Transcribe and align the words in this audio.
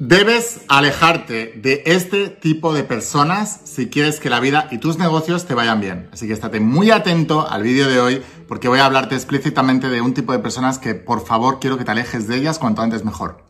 Debes 0.00 0.60
alejarte 0.68 1.54
de 1.56 1.82
este 1.84 2.28
tipo 2.28 2.72
de 2.72 2.84
personas 2.84 3.62
si 3.64 3.88
quieres 3.88 4.20
que 4.20 4.30
la 4.30 4.38
vida 4.38 4.68
y 4.70 4.78
tus 4.78 4.96
negocios 4.96 5.44
te 5.44 5.54
vayan 5.54 5.80
bien. 5.80 6.08
Así 6.12 6.28
que 6.28 6.34
estate 6.34 6.60
muy 6.60 6.92
atento 6.92 7.50
al 7.50 7.64
vídeo 7.64 7.88
de 7.88 7.98
hoy 7.98 8.22
porque 8.46 8.68
voy 8.68 8.78
a 8.78 8.86
hablarte 8.86 9.16
explícitamente 9.16 9.88
de 9.88 10.00
un 10.00 10.14
tipo 10.14 10.30
de 10.30 10.38
personas 10.38 10.78
que 10.78 10.94
por 10.94 11.26
favor 11.26 11.58
quiero 11.58 11.78
que 11.78 11.84
te 11.84 11.90
alejes 11.90 12.28
de 12.28 12.36
ellas 12.36 12.60
cuanto 12.60 12.80
antes 12.80 13.04
mejor. 13.04 13.42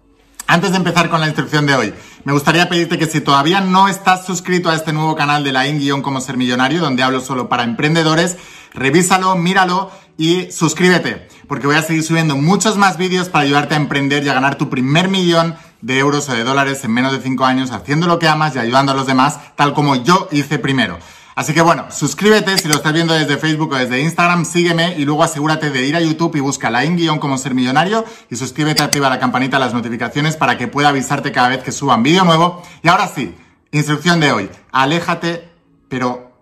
Antes 0.46 0.70
de 0.70 0.78
empezar 0.78 1.10
con 1.10 1.20
la 1.20 1.26
instrucción 1.26 1.66
de 1.66 1.74
hoy, 1.74 1.94
me 2.24 2.32
gustaría 2.32 2.70
pedirte 2.70 2.96
que 2.96 3.04
si 3.04 3.20
todavía 3.20 3.60
no 3.60 3.86
estás 3.86 4.24
suscrito 4.24 4.70
a 4.70 4.74
este 4.74 4.94
nuevo 4.94 5.16
canal 5.16 5.44
de 5.44 5.52
la 5.52 5.68
IN 5.68 6.00
Cómo 6.00 6.22
Ser 6.22 6.38
Millonario, 6.38 6.80
donde 6.80 7.02
hablo 7.02 7.20
solo 7.20 7.50
para 7.50 7.64
emprendedores, 7.64 8.38
revísalo, 8.72 9.36
míralo 9.36 9.90
y 10.16 10.50
suscríbete, 10.50 11.28
porque 11.46 11.66
voy 11.66 11.76
a 11.76 11.82
seguir 11.82 12.02
subiendo 12.02 12.36
muchos 12.36 12.78
más 12.78 12.96
vídeos 12.96 13.28
para 13.28 13.44
ayudarte 13.44 13.74
a 13.74 13.76
emprender 13.76 14.24
y 14.24 14.30
a 14.30 14.34
ganar 14.34 14.56
tu 14.56 14.70
primer 14.70 15.08
millón 15.08 15.54
de 15.80 15.98
euros 15.98 16.28
o 16.28 16.32
de 16.32 16.44
dólares 16.44 16.82
en 16.84 16.92
menos 16.92 17.12
de 17.12 17.20
5 17.20 17.44
años 17.44 17.70
haciendo 17.70 18.06
lo 18.06 18.18
que 18.18 18.28
amas 18.28 18.56
y 18.56 18.58
ayudando 18.58 18.92
a 18.92 18.94
los 18.94 19.06
demás, 19.06 19.38
tal 19.56 19.74
como 19.74 19.96
yo 19.96 20.28
hice 20.32 20.58
primero. 20.58 20.98
Así 21.38 21.54
que 21.54 21.62
bueno, 21.62 21.86
suscríbete 21.90 22.58
si 22.58 22.66
lo 22.66 22.74
estás 22.74 22.92
viendo 22.92 23.14
desde 23.14 23.38
Facebook 23.38 23.72
o 23.72 23.76
desde 23.76 24.00
Instagram, 24.00 24.44
sígueme 24.44 24.96
y 24.98 25.04
luego 25.04 25.22
asegúrate 25.22 25.70
de 25.70 25.86
ir 25.86 25.94
a 25.94 26.00
YouTube 26.00 26.34
y 26.34 26.40
busca 26.40 26.68
la 26.68 26.84
in 26.84 26.98
como 27.18 27.38
ser 27.38 27.54
millonario 27.54 28.04
y 28.28 28.34
suscríbete, 28.34 28.82
activa 28.82 29.08
la 29.08 29.20
campanita, 29.20 29.60
las 29.60 29.72
notificaciones 29.72 30.36
para 30.36 30.58
que 30.58 30.66
pueda 30.66 30.88
avisarte 30.88 31.30
cada 31.30 31.48
vez 31.48 31.62
que 31.62 31.70
suban 31.70 32.02
vídeo 32.02 32.24
nuevo. 32.24 32.60
Y 32.82 32.88
ahora 32.88 33.06
sí, 33.06 33.36
instrucción 33.70 34.18
de 34.18 34.32
hoy, 34.32 34.50
aléjate, 34.72 35.48
pero 35.88 36.32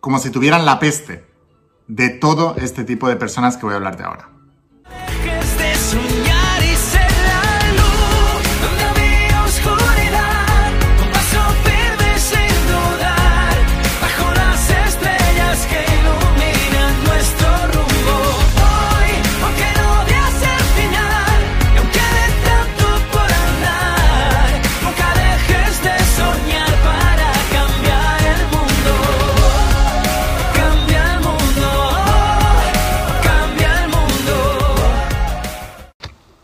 como 0.00 0.18
si 0.18 0.30
tuvieran 0.30 0.64
la 0.64 0.78
peste 0.78 1.26
de 1.86 2.08
todo 2.08 2.56
este 2.56 2.84
tipo 2.84 3.06
de 3.06 3.16
personas 3.16 3.58
que 3.58 3.66
voy 3.66 3.74
a 3.74 3.76
hablarte 3.76 4.04
ahora. 4.04 4.37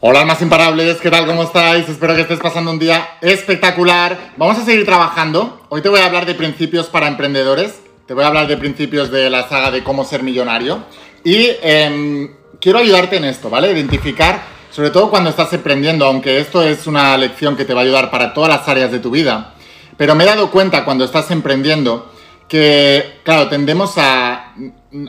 Hola 0.07 0.21
almas 0.21 0.43
imparables, 0.43 0.99
¿qué 0.99 1.11
tal? 1.11 1.25
¿Cómo 1.25 1.45
estáis? 1.45 1.89
Espero 1.89 2.15
que 2.15 2.21
estés 2.21 2.39
pasando 2.39 2.71
un 2.71 2.79
día 2.79 3.17
espectacular. 3.23 4.35
Vamos 4.37 4.59
a 4.59 4.65
seguir 4.67 4.85
trabajando. 4.85 5.63
Hoy 5.71 5.81
te 5.81 5.89
voy 5.89 6.01
a 6.01 6.05
hablar 6.05 6.27
de 6.27 6.35
principios 6.35 6.89
para 6.89 7.09
emprendedores. 7.09 7.81
Te 8.07 8.13
voy 8.13 8.23
a 8.23 8.27
hablar 8.27 8.47
de 8.47 8.59
principios 8.59 9.11
de 9.11 9.31
la 9.31 9.49
saga 9.49 9.71
de 9.71 9.83
cómo 9.83 10.05
ser 10.05 10.23
millonario. 10.23 10.85
Y 11.25 11.53
em, 11.63 12.35
quiero 12.61 12.81
ayudarte 12.81 13.17
en 13.17 13.25
esto, 13.25 13.49
¿vale? 13.49 13.73
Identificar, 13.73 14.43
sobre 14.71 14.91
todo 14.91 15.09
cuando 15.09 15.31
estás 15.31 15.51
emprendiendo, 15.55 16.05
aunque 16.05 16.39
esto 16.39 16.63
es 16.63 16.87
una 16.87 17.17
lección 17.17 17.57
que 17.57 17.65
te 17.65 17.73
va 17.73 17.81
a 17.81 17.85
ayudar 17.85 18.11
para 18.11 18.35
todas 18.35 18.51
las 18.51 18.69
áreas 18.69 18.93
de 18.93 18.99
tu 18.99 19.11
vida. 19.11 19.55
Pero 19.97 20.15
me 20.15 20.25
he 20.25 20.27
dado 20.27 20.51
cuenta 20.51 20.85
cuando 20.85 21.07
estás 21.07 21.31
emprendiendo 21.31 22.13
que, 22.47 23.21
claro, 23.23 23.49
tendemos 23.49 23.97
a... 23.97 24.53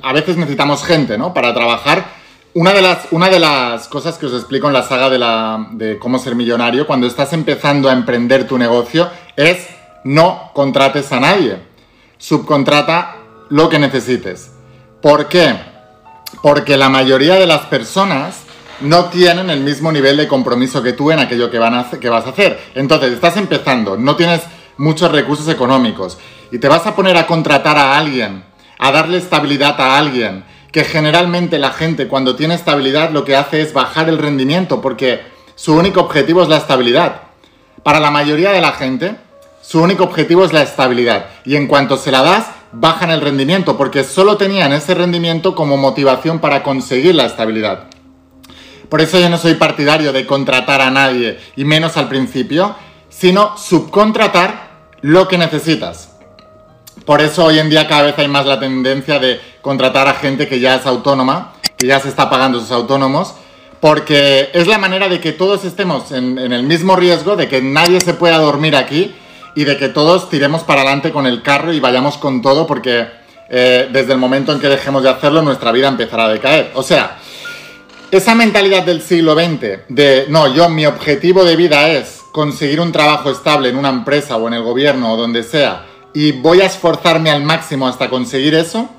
A 0.03 0.13
veces 0.13 0.37
necesitamos 0.37 0.85
gente, 0.85 1.17
¿no? 1.17 1.33
Para 1.33 1.53
trabajar 1.53 2.23
una 2.55 2.71
de, 2.71 2.81
las, 2.81 3.07
una 3.11 3.29
de 3.29 3.37
las 3.37 3.89
cosas 3.89 4.17
que 4.17 4.27
os 4.27 4.33
explico 4.33 4.67
en 4.67 4.73
la 4.73 4.83
saga 4.83 5.09
de, 5.09 5.19
la, 5.19 5.67
de 5.71 5.99
cómo 5.99 6.17
ser 6.19 6.35
millonario, 6.35 6.87
cuando 6.87 7.05
estás 7.05 7.33
empezando 7.33 7.89
a 7.89 7.93
emprender 7.93 8.47
tu 8.47 8.57
negocio, 8.57 9.09
es 9.35 9.67
no 10.05 10.51
contrates 10.53 11.11
a 11.11 11.19
nadie. 11.19 11.57
Subcontrata 12.17 13.17
lo 13.49 13.67
que 13.67 13.77
necesites. 13.77 14.51
¿Por 15.01 15.27
qué? 15.27 15.53
Porque 16.41 16.77
la 16.77 16.87
mayoría 16.87 17.35
de 17.35 17.45
las 17.45 17.65
personas 17.65 18.43
no 18.79 19.05
tienen 19.05 19.49
el 19.49 19.59
mismo 19.59 19.91
nivel 19.91 20.15
de 20.15 20.29
compromiso 20.29 20.81
que 20.81 20.93
tú 20.93 21.11
en 21.11 21.19
aquello 21.19 21.51
que, 21.51 21.59
van 21.59 21.75
a 21.75 21.89
que 21.89 22.09
vas 22.09 22.25
a 22.25 22.29
hacer. 22.29 22.57
Entonces, 22.73 23.11
estás 23.11 23.35
empezando, 23.35 23.97
no 23.97 24.15
tienes 24.15 24.43
muchos 24.77 25.11
recursos 25.11 25.49
económicos 25.49 26.17
y 26.53 26.59
te 26.59 26.69
vas 26.69 26.87
a 26.87 26.95
poner 26.95 27.17
a 27.17 27.27
contratar 27.27 27.77
a 27.77 27.97
alguien, 27.97 28.45
a 28.79 28.91
darle 28.93 29.17
estabilidad 29.17 29.79
a 29.81 29.97
alguien, 29.97 30.45
que 30.75 30.83
generalmente 30.83 31.57
la 31.57 31.71
gente 31.71 32.09
cuando 32.09 32.35
tiene 32.35 32.53
estabilidad 32.53 33.11
lo 33.11 33.23
que 33.23 33.37
hace 33.37 33.61
es 33.61 33.71
bajar 33.71 34.09
el 34.09 34.17
rendimiento 34.17 34.81
porque 34.81 35.21
su 35.55 35.73
único 35.73 36.01
objetivo 36.01 36.43
es 36.43 36.49
la 36.49 36.57
estabilidad. 36.57 37.21
Para 37.81 38.01
la 38.01 38.11
mayoría 38.11 38.51
de 38.51 38.59
la 38.59 38.73
gente, 38.73 39.15
su 39.61 39.81
único 39.81 40.03
objetivo 40.03 40.43
es 40.43 40.51
la 40.51 40.63
estabilidad 40.63 41.27
y 41.45 41.55
en 41.55 41.67
cuanto 41.67 41.95
se 41.95 42.11
la 42.11 42.23
das, 42.23 42.47
bajan 42.73 43.09
el 43.09 43.21
rendimiento 43.21 43.77
porque 43.77 44.03
solo 44.03 44.35
tenían 44.35 44.73
ese 44.73 44.93
rendimiento 44.95 45.55
como 45.55 45.77
motivación 45.77 46.39
para 46.39 46.61
conseguir 46.61 47.15
la 47.15 47.27
estabilidad. 47.27 47.85
Por 48.89 48.99
eso 48.99 49.17
yo 49.17 49.29
no 49.29 49.37
soy 49.37 49.53
partidario 49.53 50.11
de 50.11 50.25
contratar 50.25 50.81
a 50.81 50.91
nadie 50.91 51.39
y 51.55 51.63
menos 51.63 51.95
al 51.95 52.09
principio, 52.09 52.75
sino 53.07 53.57
subcontratar 53.57 54.71
lo 54.99 55.29
que 55.29 55.37
necesitas. 55.37 56.14
Por 57.05 57.21
eso 57.21 57.45
hoy 57.45 57.59
en 57.59 57.69
día 57.69 57.87
cada 57.87 58.01
vez 58.01 58.15
hay 58.17 58.27
más 58.27 58.47
la 58.47 58.59
tendencia 58.59 59.19
de 59.19 59.39
contratar 59.61 60.07
a 60.07 60.15
gente 60.15 60.47
que 60.47 60.59
ya 60.59 60.75
es 60.75 60.87
autónoma, 60.87 61.53
que 61.77 61.85
ya 61.85 61.99
se 61.99 62.09
está 62.09 62.31
pagando 62.31 62.59
sus 62.59 62.71
autónomos, 62.71 63.35
porque 63.79 64.49
es 64.53 64.65
la 64.65 64.79
manera 64.79 65.07
de 65.07 65.19
que 65.19 65.31
todos 65.31 65.65
estemos 65.65 66.11
en, 66.11 66.39
el 66.39 66.63
mismo 66.63 66.95
riesgo, 66.95 67.35
de 67.35 67.47
que 67.47 67.61
nadie 67.61 68.01
se 68.01 68.15
pueda 68.15 68.39
dormir 68.39 68.75
aquí 68.75 69.13
y 69.55 69.65
de 69.65 69.77
que 69.77 69.89
todos 69.89 70.31
tiremos 70.31 70.63
para 70.63 70.81
adelante 70.81 71.11
con 71.11 71.27
el 71.27 71.43
carro 71.43 71.71
y 71.71 71.79
vayamos 71.79 72.17
con 72.17 72.41
todo, 72.41 72.65
porque 72.65 73.05
eh, 73.49 73.87
desde 73.91 74.13
el 74.13 74.17
momento 74.17 74.51
en 74.51 74.59
que 74.59 74.67
dejemos 74.67 75.03
de 75.03 75.09
hacerlo, 75.09 75.43
nuestra 75.43 75.71
vida 75.71 75.87
empezará 75.87 76.25
a 76.25 76.29
decaer. 76.29 76.71
O 76.73 76.81
sea, 76.81 77.19
esa 78.09 78.33
mentalidad 78.33 78.81
del 78.81 79.03
siglo 79.03 79.35
XX 79.35 79.87
de, 79.89 80.25
no, 80.29 80.51
yo 80.55 80.69
mi 80.69 80.87
objetivo 80.87 81.43
de 81.43 81.55
vida 81.55 81.87
es 81.89 82.21
conseguir 82.31 82.79
un 82.79 82.91
trabajo 82.91 83.29
estable 83.29 83.69
en 83.69 83.77
una 83.77 83.89
empresa 83.89 84.37
o 84.37 84.47
en 84.47 84.55
el 84.55 84.63
gobierno 84.63 85.13
o 85.13 85.17
donde 85.17 85.43
sea, 85.43 85.85
y 86.15 86.31
voy 86.31 86.61
a 86.61 86.65
esforzarme 86.65 87.29
al 87.29 87.43
máximo 87.43 87.87
hasta 87.87 88.09
conseguir 88.09 88.55
eso 88.55 88.89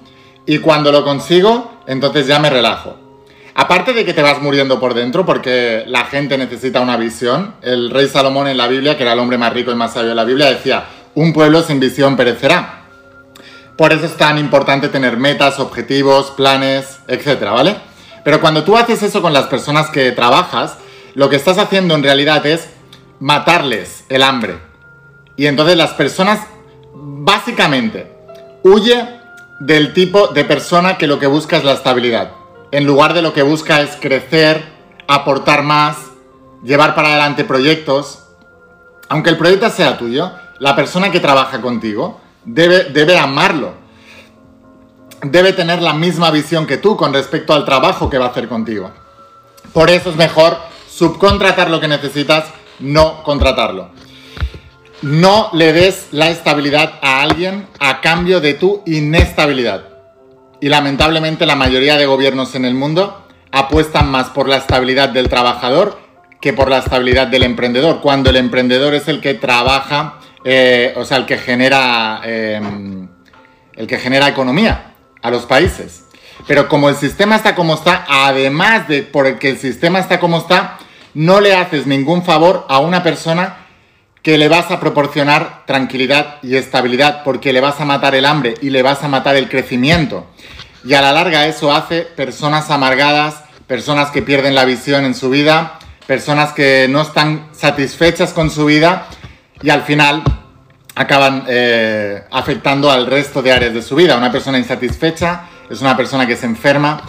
y 0.45 0.59
cuando 0.59 0.93
lo 0.93 1.03
consigo, 1.03 1.81
entonces 1.87 2.27
ya 2.27 2.39
me 2.39 2.51
relajo. 2.51 2.99
Aparte 3.55 3.95
de 3.95 4.05
que 4.05 4.13
te 4.13 4.21
vas 4.21 4.43
muriendo 4.43 4.79
por 4.79 4.93
dentro 4.93 5.25
porque 5.25 5.85
la 5.87 6.05
gente 6.05 6.37
necesita 6.37 6.81
una 6.81 6.99
visión, 6.99 7.55
el 7.63 7.91
rey 7.91 8.07
Salomón 8.07 8.49
en 8.49 8.59
la 8.59 8.69
Biblia, 8.69 8.99
que 8.99 9.03
era 9.03 9.15
el 9.15 9.19
hombre 9.19 9.39
más 9.39 9.55
rico 9.55 9.73
y 9.73 9.75
más 9.75 9.95
sabio 9.95 10.11
de 10.11 10.15
la 10.15 10.25
Biblia, 10.25 10.51
decía, 10.51 10.85
un 11.15 11.33
pueblo 11.33 11.63
sin 11.63 11.81
visión 11.81 12.17
perecerá. 12.17 12.83
Por 13.79 13.95
eso 13.95 14.05
es 14.05 14.17
tan 14.19 14.37
importante 14.37 14.91
tener 14.91 15.17
metas, 15.17 15.59
objetivos, 15.59 16.33
planes, 16.33 16.99
etcétera, 17.09 17.53
¿vale? 17.53 17.77
Pero 18.25 18.43
cuando 18.43 18.63
tú 18.63 18.77
haces 18.77 19.03
eso 19.03 19.23
con 19.23 19.33
las 19.33 19.47
personas 19.47 19.89
que 19.89 20.13
trabajas, 20.13 20.77
lo 21.15 21.31
que 21.31 21.37
estás 21.37 21.57
haciendo 21.57 21.95
en 21.95 22.03
realidad 22.03 22.45
es 22.45 22.69
matarles 23.21 24.05
el 24.11 24.23
hambre. 24.23 24.59
Y 25.37 25.47
entonces 25.47 25.79
las 25.79 25.93
personas 25.95 26.41
Básicamente, 27.27 28.07
huye 28.63 29.05
del 29.59 29.93
tipo 29.93 30.29
de 30.29 30.45
persona 30.45 30.97
que 30.97 31.09
lo 31.09 31.19
que 31.19 31.27
busca 31.27 31.57
es 31.57 31.65
la 31.65 31.73
estabilidad. 31.73 32.31
En 32.71 32.87
lugar 32.87 33.15
de 33.15 33.23
lo 33.23 33.33
que 33.33 33.43
busca 33.43 33.81
es 33.81 33.97
crecer, 33.97 34.65
aportar 35.09 35.65
más, 35.65 35.97
llevar 36.63 36.95
para 36.95 37.09
adelante 37.09 37.43
proyectos. 37.43 38.21
Aunque 39.09 39.31
el 39.31 39.39
proyecto 39.39 39.69
sea 39.71 39.99
tuyo, 39.99 40.31
la 40.61 40.77
persona 40.77 41.11
que 41.11 41.19
trabaja 41.19 41.61
contigo 41.61 42.21
debe, 42.45 42.85
debe 42.91 43.19
amarlo. 43.19 43.73
Debe 45.23 45.53
tener 45.53 45.83
la 45.83 45.95
misma 45.95 46.31
visión 46.31 46.65
que 46.65 46.77
tú 46.77 46.97
con 46.97 47.13
respecto 47.13 47.55
al 47.55 47.65
trabajo 47.65 48.09
que 48.09 48.19
va 48.19 48.27
a 48.27 48.29
hacer 48.29 48.47
contigo. 48.47 48.93
Por 49.73 49.91
eso 49.91 50.11
es 50.11 50.17
mejor 50.17 50.59
subcontratar 50.89 51.71
lo 51.71 51.81
que 51.81 51.89
necesitas, 51.89 52.45
no 52.79 53.25
contratarlo. 53.25 53.91
No 55.03 55.51
le 55.53 55.73
des 55.73 56.09
la 56.13 56.31
estabilidad 56.31 56.99
a 57.03 57.23
alguien 57.23 57.67
a 57.79 58.01
cambio 58.01 58.41
de 58.41 58.55
tu 58.55 58.83
inestabilidad. 58.87 59.85
Y 60.61 60.69
lamentablemente 60.69 61.45
la 61.45 61.55
mayoría 61.55 61.97
de 61.97 62.07
gobiernos 62.07 62.55
en 62.55 62.65
el 62.65 62.75
mundo 62.75 63.27
apuestan 63.53 64.11
más 64.11 64.31
por 64.31 64.49
la 64.49 64.57
estabilidad 64.57 65.11
del 65.11 65.29
trabajador 65.29 65.99
que 66.41 66.53
por 66.53 66.71
la 66.71 66.79
estabilidad 66.79 67.27
del 67.27 67.43
emprendedor, 67.43 68.01
cuando 68.01 68.31
el 68.31 68.37
emprendedor 68.37 68.95
es 68.95 69.09
el 69.09 69.21
que 69.21 69.35
trabaja, 69.35 70.19
eh, 70.45 70.95
o 70.97 71.05
sea, 71.05 71.19
el 71.19 71.27
que 71.27 71.39
genera, 71.39 72.21
em, 72.25 73.09
el 73.75 73.87
que 73.87 73.99
genera 73.99 74.29
economía 74.29 74.95
a 75.23 75.31
los 75.31 75.45
países. 75.45 76.05
Pero 76.47 76.69
como 76.69 76.89
el 76.89 76.97
sistema 76.97 77.37
está 77.37 77.55
como 77.55 77.75
está, 77.75 78.05
además 78.09 78.87
de 78.89 79.03
porque 79.03 79.51
el 79.51 79.59
sistema 79.59 79.99
está 79.99 80.21
como 80.21 80.39
está, 80.39 80.79
no 81.15 81.41
le 81.41 81.55
haces 81.55 81.87
ningún 81.87 82.23
favor 82.23 82.67
a 82.69 82.79
una 82.79 83.03
persona 83.03 83.66
que 84.27 84.39
le 84.39 84.49
vas 84.49 84.73
a 84.73 84.81
proporcionar 84.81 85.63
tranquilidad 85.67 86.39
y 86.43 86.57
estabilidad 86.57 87.23
porque 87.23 87.53
le 87.53 87.61
vas 87.61 87.81
a 87.81 87.85
matar 87.85 88.17
el 88.17 88.25
hambre 88.25 88.55
y 88.61 88.71
le 88.71 88.83
vas 88.83 89.05
a 89.05 89.09
matar 89.09 89.37
el 89.37 89.49
crecimiento. 89.49 90.27
Y 90.85 90.95
a 90.95 91.01
la 91.01 91.13
larga 91.13 91.47
eso 91.47 91.73
hace 91.73 92.01
personas 92.03 92.69
amargadas, 92.73 93.45
personas 93.69 94.11
que 94.11 94.23
pierden 94.23 94.57
la 94.57 94.65
visión 94.65 95.05
en 95.05 95.15
su 95.15 95.31
vida, 95.31 95.79
personas 96.09 96.53
que 96.53 96.89
no 96.91 97.03
están 97.03 97.51
satisfechas 97.53 98.33
con 98.33 98.51
su 98.51 98.65
vida 98.65 99.07
y 99.63 99.71
al 99.71 99.83
final 99.83 100.25
acaban 100.97 101.45
eh, 101.47 102.25
afectando 102.33 102.91
al 102.91 103.07
resto 103.07 103.43
de 103.43 103.53
áreas 103.53 103.75
de 103.75 103.83
su 103.83 103.95
vida. 103.95 104.17
Una 104.17 104.33
persona 104.33 104.59
insatisfecha 104.59 105.43
es 105.71 105.81
una 105.83 105.97
persona 105.97 106.27
que 106.27 106.35
se 106.35 106.47
enferma, 106.47 107.01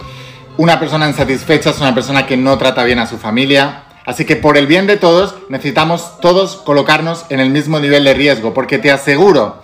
una 0.56 0.78
persona 0.78 1.08
insatisfecha 1.08 1.70
es 1.70 1.80
una 1.80 1.92
persona 1.92 2.24
que 2.24 2.36
no 2.36 2.56
trata 2.58 2.84
bien 2.84 3.00
a 3.00 3.08
su 3.08 3.18
familia. 3.18 3.87
Así 4.08 4.24
que 4.24 4.36
por 4.36 4.56
el 4.56 4.66
bien 4.66 4.86
de 4.86 4.96
todos 4.96 5.34
necesitamos 5.50 6.18
todos 6.22 6.56
colocarnos 6.56 7.26
en 7.28 7.40
el 7.40 7.50
mismo 7.50 7.78
nivel 7.78 8.04
de 8.04 8.14
riesgo, 8.14 8.54
porque 8.54 8.78
te 8.78 8.90
aseguro 8.90 9.60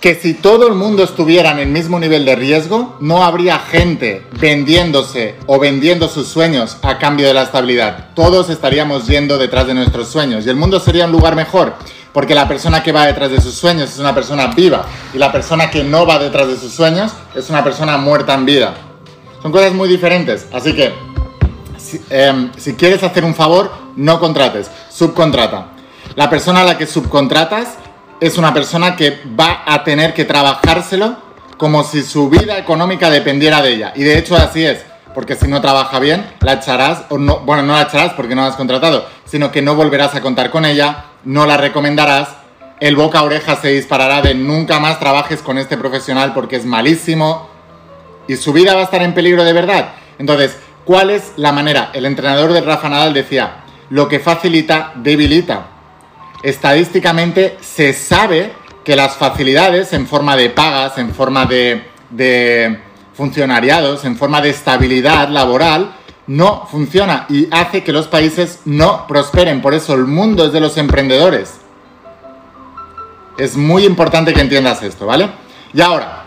que 0.00 0.14
si 0.14 0.34
todo 0.34 0.68
el 0.68 0.74
mundo 0.74 1.02
estuviera 1.02 1.50
en 1.50 1.58
el 1.58 1.66
mismo 1.66 1.98
nivel 1.98 2.24
de 2.24 2.36
riesgo, 2.36 2.96
no 3.00 3.24
habría 3.24 3.58
gente 3.58 4.24
vendiéndose 4.38 5.34
o 5.46 5.58
vendiendo 5.58 6.08
sus 6.08 6.28
sueños 6.28 6.76
a 6.82 6.98
cambio 6.98 7.26
de 7.26 7.34
la 7.34 7.42
estabilidad. 7.42 8.10
Todos 8.14 8.50
estaríamos 8.50 9.08
yendo 9.08 9.36
detrás 9.36 9.66
de 9.66 9.74
nuestros 9.74 10.06
sueños 10.06 10.46
y 10.46 10.48
el 10.48 10.54
mundo 10.54 10.78
sería 10.78 11.06
un 11.06 11.12
lugar 11.12 11.34
mejor, 11.34 11.74
porque 12.12 12.36
la 12.36 12.46
persona 12.46 12.84
que 12.84 12.92
va 12.92 13.06
detrás 13.06 13.32
de 13.32 13.40
sus 13.40 13.54
sueños 13.54 13.90
es 13.90 13.98
una 13.98 14.14
persona 14.14 14.46
viva 14.46 14.86
y 15.12 15.18
la 15.18 15.32
persona 15.32 15.72
que 15.72 15.82
no 15.82 16.06
va 16.06 16.20
detrás 16.20 16.46
de 16.46 16.56
sus 16.56 16.72
sueños 16.72 17.10
es 17.34 17.50
una 17.50 17.64
persona 17.64 17.98
muerta 17.98 18.32
en 18.32 18.46
vida. 18.46 18.74
Son 19.42 19.50
cosas 19.50 19.72
muy 19.72 19.88
diferentes, 19.88 20.46
así 20.52 20.72
que 20.72 20.92
si, 21.80 22.00
em, 22.10 22.52
si 22.56 22.74
quieres 22.74 23.02
hacer 23.02 23.24
un 23.24 23.34
favor, 23.34 23.72
no 23.96 24.20
contrates, 24.20 24.70
subcontrata. 24.90 25.72
La 26.14 26.28
persona 26.28 26.60
a 26.60 26.64
la 26.64 26.78
que 26.78 26.86
subcontratas 26.86 27.76
es 28.20 28.36
una 28.36 28.52
persona 28.52 28.96
que 28.96 29.20
va 29.38 29.62
a 29.66 29.82
tener 29.82 30.12
que 30.12 30.24
trabajárselo 30.24 31.16
como 31.56 31.84
si 31.84 32.02
su 32.02 32.28
vida 32.28 32.58
económica 32.58 33.10
dependiera 33.10 33.62
de 33.62 33.74
ella. 33.74 33.92
Y 33.94 34.02
de 34.02 34.18
hecho 34.18 34.36
así 34.36 34.64
es, 34.64 34.84
porque 35.14 35.36
si 35.36 35.48
no 35.48 35.60
trabaja 35.60 35.98
bien, 35.98 36.26
la 36.40 36.54
echarás, 36.54 37.04
o 37.10 37.18
no, 37.18 37.40
bueno, 37.40 37.62
no 37.62 37.74
la 37.74 37.82
echarás 37.82 38.12
porque 38.14 38.34
no 38.34 38.42
la 38.42 38.48
has 38.48 38.56
contratado, 38.56 39.06
sino 39.24 39.50
que 39.50 39.62
no 39.62 39.74
volverás 39.74 40.14
a 40.14 40.20
contar 40.20 40.50
con 40.50 40.64
ella, 40.64 41.04
no 41.24 41.46
la 41.46 41.56
recomendarás, 41.56 42.28
el 42.80 42.96
boca 42.96 43.18
a 43.18 43.24
oreja 43.24 43.56
se 43.56 43.68
disparará 43.68 44.22
de 44.22 44.34
nunca 44.34 44.80
más 44.80 44.98
trabajes 44.98 45.42
con 45.42 45.58
este 45.58 45.76
profesional 45.76 46.32
porque 46.32 46.56
es 46.56 46.64
malísimo 46.64 47.48
y 48.26 48.36
su 48.36 48.54
vida 48.54 48.74
va 48.74 48.80
a 48.80 48.84
estar 48.84 49.02
en 49.02 49.12
peligro 49.12 49.44
de 49.44 49.52
verdad. 49.52 49.90
Entonces, 50.18 50.56
¿cuál 50.84 51.10
es 51.10 51.32
la 51.36 51.52
manera? 51.52 51.90
El 51.92 52.06
entrenador 52.06 52.52
de 52.52 52.60
Rafa 52.60 52.88
Nadal 52.88 53.14
decía, 53.14 53.64
lo 53.90 54.08
que 54.08 54.20
facilita, 54.20 54.92
debilita 54.96 55.66
estadísticamente 56.42 57.58
se 57.60 57.92
sabe 57.92 58.52
que 58.84 58.96
las 58.96 59.16
facilidades 59.16 59.92
en 59.92 60.06
forma 60.06 60.36
de 60.36 60.50
pagas, 60.50 60.98
en 60.98 61.14
forma 61.14 61.46
de, 61.46 62.80
funcionariados, 63.14 64.04
en 64.04 64.16
forma 64.16 64.40
de 64.40 64.50
estabilidad 64.50 65.28
laboral, 65.28 65.96
no 66.26 66.66
funciona 66.70 67.26
y 67.28 67.48
hace 67.50 67.82
que 67.82 67.92
los 67.92 68.08
países 68.08 68.60
no 68.64 69.06
prosperen. 69.06 69.60
Por 69.60 69.74
eso 69.74 69.94
el 69.94 70.06
mundo 70.06 70.46
es 70.46 70.52
de 70.52 70.60
los 70.60 70.76
emprendedores. 70.78 71.56
Es 73.36 73.56
muy 73.56 73.84
importante 73.84 74.32
que 74.32 74.40
entiendas 74.40 74.82
esto, 74.82 75.06
¿vale? 75.06 75.28
Y 75.72 75.80
ahora, 75.80 76.26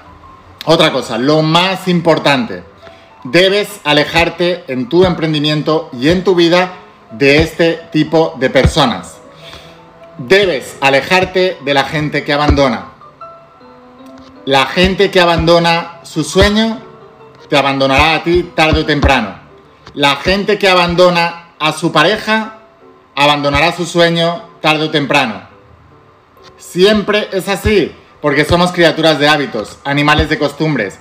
otra 0.65 0.91
cosa, 0.91 1.17
lo 1.17 1.41
más 1.41 1.87
importante, 1.87 2.63
debes 3.23 3.69
alejarte 3.83 4.63
en 4.67 4.89
tu 4.89 5.05
emprendimiento 5.05 5.89
y 5.93 6.09
en 6.09 6.23
tu 6.23 6.35
vida 6.35 6.73
de 7.11 7.41
este 7.41 7.73
tipo 7.91 8.35
de 8.39 8.49
personas. 8.49 9.17
Debes 10.17 10.77
alejarte 10.81 11.57
de 11.63 11.73
la 11.73 11.83
gente 11.83 12.23
que 12.23 12.33
abandona. 12.33 12.91
La 14.45 14.65
gente 14.65 15.09
que 15.09 15.19
abandona 15.19 15.99
su 16.03 16.23
sueño 16.23 16.79
te 17.49 17.57
abandonará 17.57 18.15
a 18.15 18.23
ti 18.23 18.51
tarde 18.55 18.81
o 18.81 18.85
temprano. 18.85 19.35
La 19.93 20.15
gente 20.17 20.57
que 20.57 20.67
abandona 20.67 21.53
a 21.59 21.71
su 21.71 21.91
pareja 21.91 22.57
abandonará 23.15 23.71
su 23.71 23.85
sueño 23.85 24.49
tarde 24.59 24.85
o 24.85 24.91
temprano. 24.91 25.41
Siempre 26.57 27.29
es 27.31 27.47
así, 27.47 27.95
porque 28.21 28.45
somos 28.45 28.71
criaturas 28.71 29.19
de 29.19 29.27
hábitos, 29.27 29.77
animales 29.83 30.29
de 30.29 30.39
costumbres. 30.39 30.97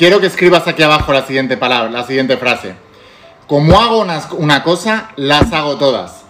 Quiero 0.00 0.18
que 0.18 0.28
escribas 0.28 0.66
aquí 0.66 0.82
abajo 0.82 1.12
la 1.12 1.26
siguiente 1.26 1.58
palabra, 1.58 1.90
la 1.90 2.04
siguiente 2.04 2.38
frase. 2.38 2.74
Como 3.46 3.78
hago 3.78 3.98
una, 3.98 4.62
cosa, 4.62 5.10
las 5.16 5.52
hago 5.52 5.76
todas. 5.76 6.24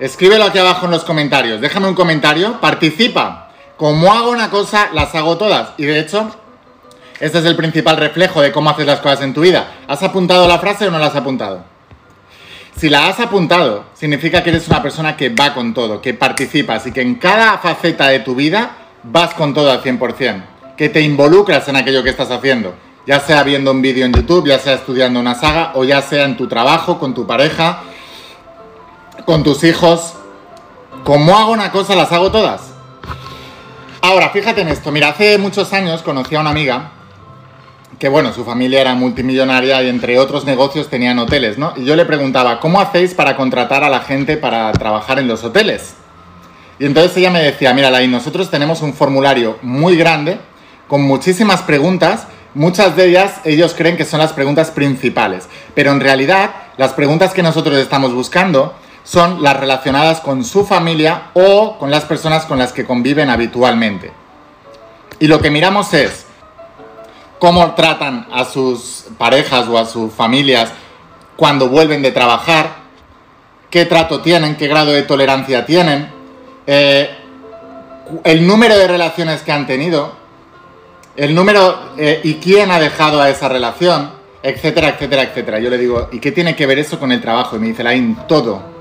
Escríbelo 0.00 0.46
aquí 0.46 0.58
abajo 0.58 0.86
en 0.86 0.90
los 0.90 1.04
comentarios. 1.04 1.60
Déjame 1.60 1.86
un 1.86 1.94
comentario. 1.94 2.60
Participa. 2.60 3.50
Como 3.76 4.12
hago 4.12 4.32
una 4.32 4.50
cosa, 4.50 4.88
las 4.94 5.14
hago 5.14 5.38
todas. 5.38 5.74
Y 5.76 5.84
de 5.84 6.00
hecho, 6.00 6.28
este 7.20 7.38
es 7.38 7.44
el 7.44 7.54
principal 7.54 7.98
reflejo 7.98 8.42
de 8.42 8.50
cómo 8.50 8.70
haces 8.70 8.86
las 8.86 8.98
cosas 8.98 9.20
en 9.20 9.32
tu 9.32 9.42
vida. 9.42 9.74
¿Has 9.86 10.02
apuntado 10.02 10.48
la 10.48 10.58
frase 10.58 10.88
o 10.88 10.90
no 10.90 10.98
la 10.98 11.06
has 11.06 11.14
apuntado? 11.14 11.62
Si 12.76 12.88
la 12.88 13.06
has 13.06 13.20
apuntado, 13.20 13.84
significa 13.94 14.42
que 14.42 14.50
eres 14.50 14.66
una 14.66 14.82
persona 14.82 15.16
que 15.16 15.28
va 15.28 15.54
con 15.54 15.72
todo, 15.72 16.02
que 16.02 16.14
participas 16.14 16.84
y 16.88 16.90
que 16.90 17.02
en 17.02 17.14
cada 17.14 17.58
faceta 17.58 18.08
de 18.08 18.18
tu 18.18 18.34
vida 18.34 18.72
vas 19.04 19.34
con 19.34 19.54
todo 19.54 19.70
al 19.70 19.84
100%, 19.84 20.42
que 20.82 20.88
te 20.88 21.00
involucras 21.00 21.68
en 21.68 21.76
aquello 21.76 22.02
que 22.02 22.10
estás 22.10 22.32
haciendo, 22.32 22.74
ya 23.06 23.20
sea 23.20 23.44
viendo 23.44 23.70
un 23.70 23.80
vídeo 23.80 24.04
en 24.04 24.12
YouTube, 24.12 24.48
ya 24.48 24.58
sea 24.58 24.74
estudiando 24.74 25.20
una 25.20 25.36
saga 25.36 25.70
o 25.76 25.84
ya 25.84 26.02
sea 26.02 26.24
en 26.24 26.36
tu 26.36 26.48
trabajo, 26.48 26.98
con 26.98 27.14
tu 27.14 27.24
pareja, 27.24 27.84
con 29.24 29.44
tus 29.44 29.62
hijos. 29.62 30.14
Como 31.04 31.38
hago 31.38 31.52
una 31.52 31.70
cosa, 31.70 31.94
las 31.94 32.10
hago 32.10 32.32
todas. 32.32 32.72
Ahora, 34.00 34.30
fíjate 34.30 34.62
en 34.62 34.70
esto. 34.70 34.90
Mira, 34.90 35.10
hace 35.10 35.38
muchos 35.38 35.72
años 35.72 36.02
conocí 36.02 36.34
a 36.34 36.40
una 36.40 36.50
amiga 36.50 36.90
que, 38.00 38.08
bueno, 38.08 38.32
su 38.32 38.44
familia 38.44 38.80
era 38.80 38.96
multimillonaria 38.96 39.80
y 39.84 39.88
entre 39.88 40.18
otros 40.18 40.44
negocios 40.44 40.88
tenían 40.88 41.16
hoteles, 41.20 41.58
¿no? 41.58 41.74
Y 41.76 41.84
yo 41.84 41.94
le 41.94 42.06
preguntaba, 42.06 42.58
¿cómo 42.58 42.80
hacéis 42.80 43.14
para 43.14 43.36
contratar 43.36 43.84
a 43.84 43.88
la 43.88 44.00
gente 44.00 44.36
para 44.36 44.72
trabajar 44.72 45.20
en 45.20 45.28
los 45.28 45.44
hoteles? 45.44 45.94
Y 46.80 46.86
entonces 46.86 47.16
ella 47.18 47.30
me 47.30 47.40
decía, 47.40 47.72
mira, 47.72 47.88
Lai, 47.88 48.08
nosotros 48.08 48.50
tenemos 48.50 48.82
un 48.82 48.94
formulario 48.94 49.58
muy 49.62 49.94
grande 49.94 50.40
con 50.92 51.00
muchísimas 51.00 51.62
preguntas 51.62 52.26
Muchas 52.54 52.96
de 52.96 53.06
ellas 53.06 53.40
ellos 53.44 53.72
creen 53.74 53.96
que 53.96 54.04
son 54.04 54.20
las 54.20 54.34
preguntas 54.34 54.70
principales, 54.70 55.48
pero 55.74 55.90
en 55.90 56.00
realidad 56.00 56.50
las 56.76 56.92
preguntas 56.92 57.32
que 57.32 57.42
nosotros 57.42 57.78
estamos 57.78 58.12
buscando 58.12 58.74
son 59.04 59.42
las 59.42 59.58
relacionadas 59.58 60.20
con 60.20 60.44
su 60.44 60.66
familia 60.66 61.30
o 61.32 61.78
con 61.78 61.90
las 61.90 62.04
personas 62.04 62.44
con 62.44 62.58
las 62.58 62.74
que 62.74 62.84
conviven 62.84 63.30
habitualmente. 63.30 64.12
Y 65.18 65.28
lo 65.28 65.40
que 65.40 65.50
miramos 65.50 65.94
es 65.94 66.26
cómo 67.38 67.72
tratan 67.72 68.26
a 68.30 68.44
sus 68.44 69.06
parejas 69.16 69.66
o 69.68 69.78
a 69.78 69.86
sus 69.86 70.12
familias 70.12 70.72
cuando 71.36 71.70
vuelven 71.70 72.02
de 72.02 72.12
trabajar, 72.12 72.82
qué 73.70 73.86
trato 73.86 74.20
tienen, 74.20 74.58
qué 74.58 74.68
grado 74.68 74.92
de 74.92 75.04
tolerancia 75.04 75.64
tienen, 75.64 76.12
eh, 76.66 77.08
el 78.24 78.46
número 78.46 78.76
de 78.76 78.88
relaciones 78.88 79.40
que 79.40 79.52
han 79.52 79.66
tenido, 79.66 80.20
el 81.16 81.34
número 81.34 81.92
eh, 81.98 82.20
y 82.24 82.34
quién 82.34 82.70
ha 82.70 82.78
dejado 82.78 83.20
a 83.20 83.28
esa 83.28 83.48
relación, 83.48 84.10
etcétera, 84.42 84.90
etcétera, 84.90 85.22
etcétera. 85.22 85.60
Yo 85.60 85.70
le 85.70 85.78
digo, 85.78 86.08
¿y 86.12 86.20
qué 86.20 86.32
tiene 86.32 86.56
que 86.56 86.66
ver 86.66 86.78
eso 86.78 86.98
con 86.98 87.12
el 87.12 87.20
trabajo? 87.20 87.56
Y 87.56 87.58
me 87.58 87.68
dice, 87.68 87.84
Lain, 87.84 88.16
todo 88.26 88.72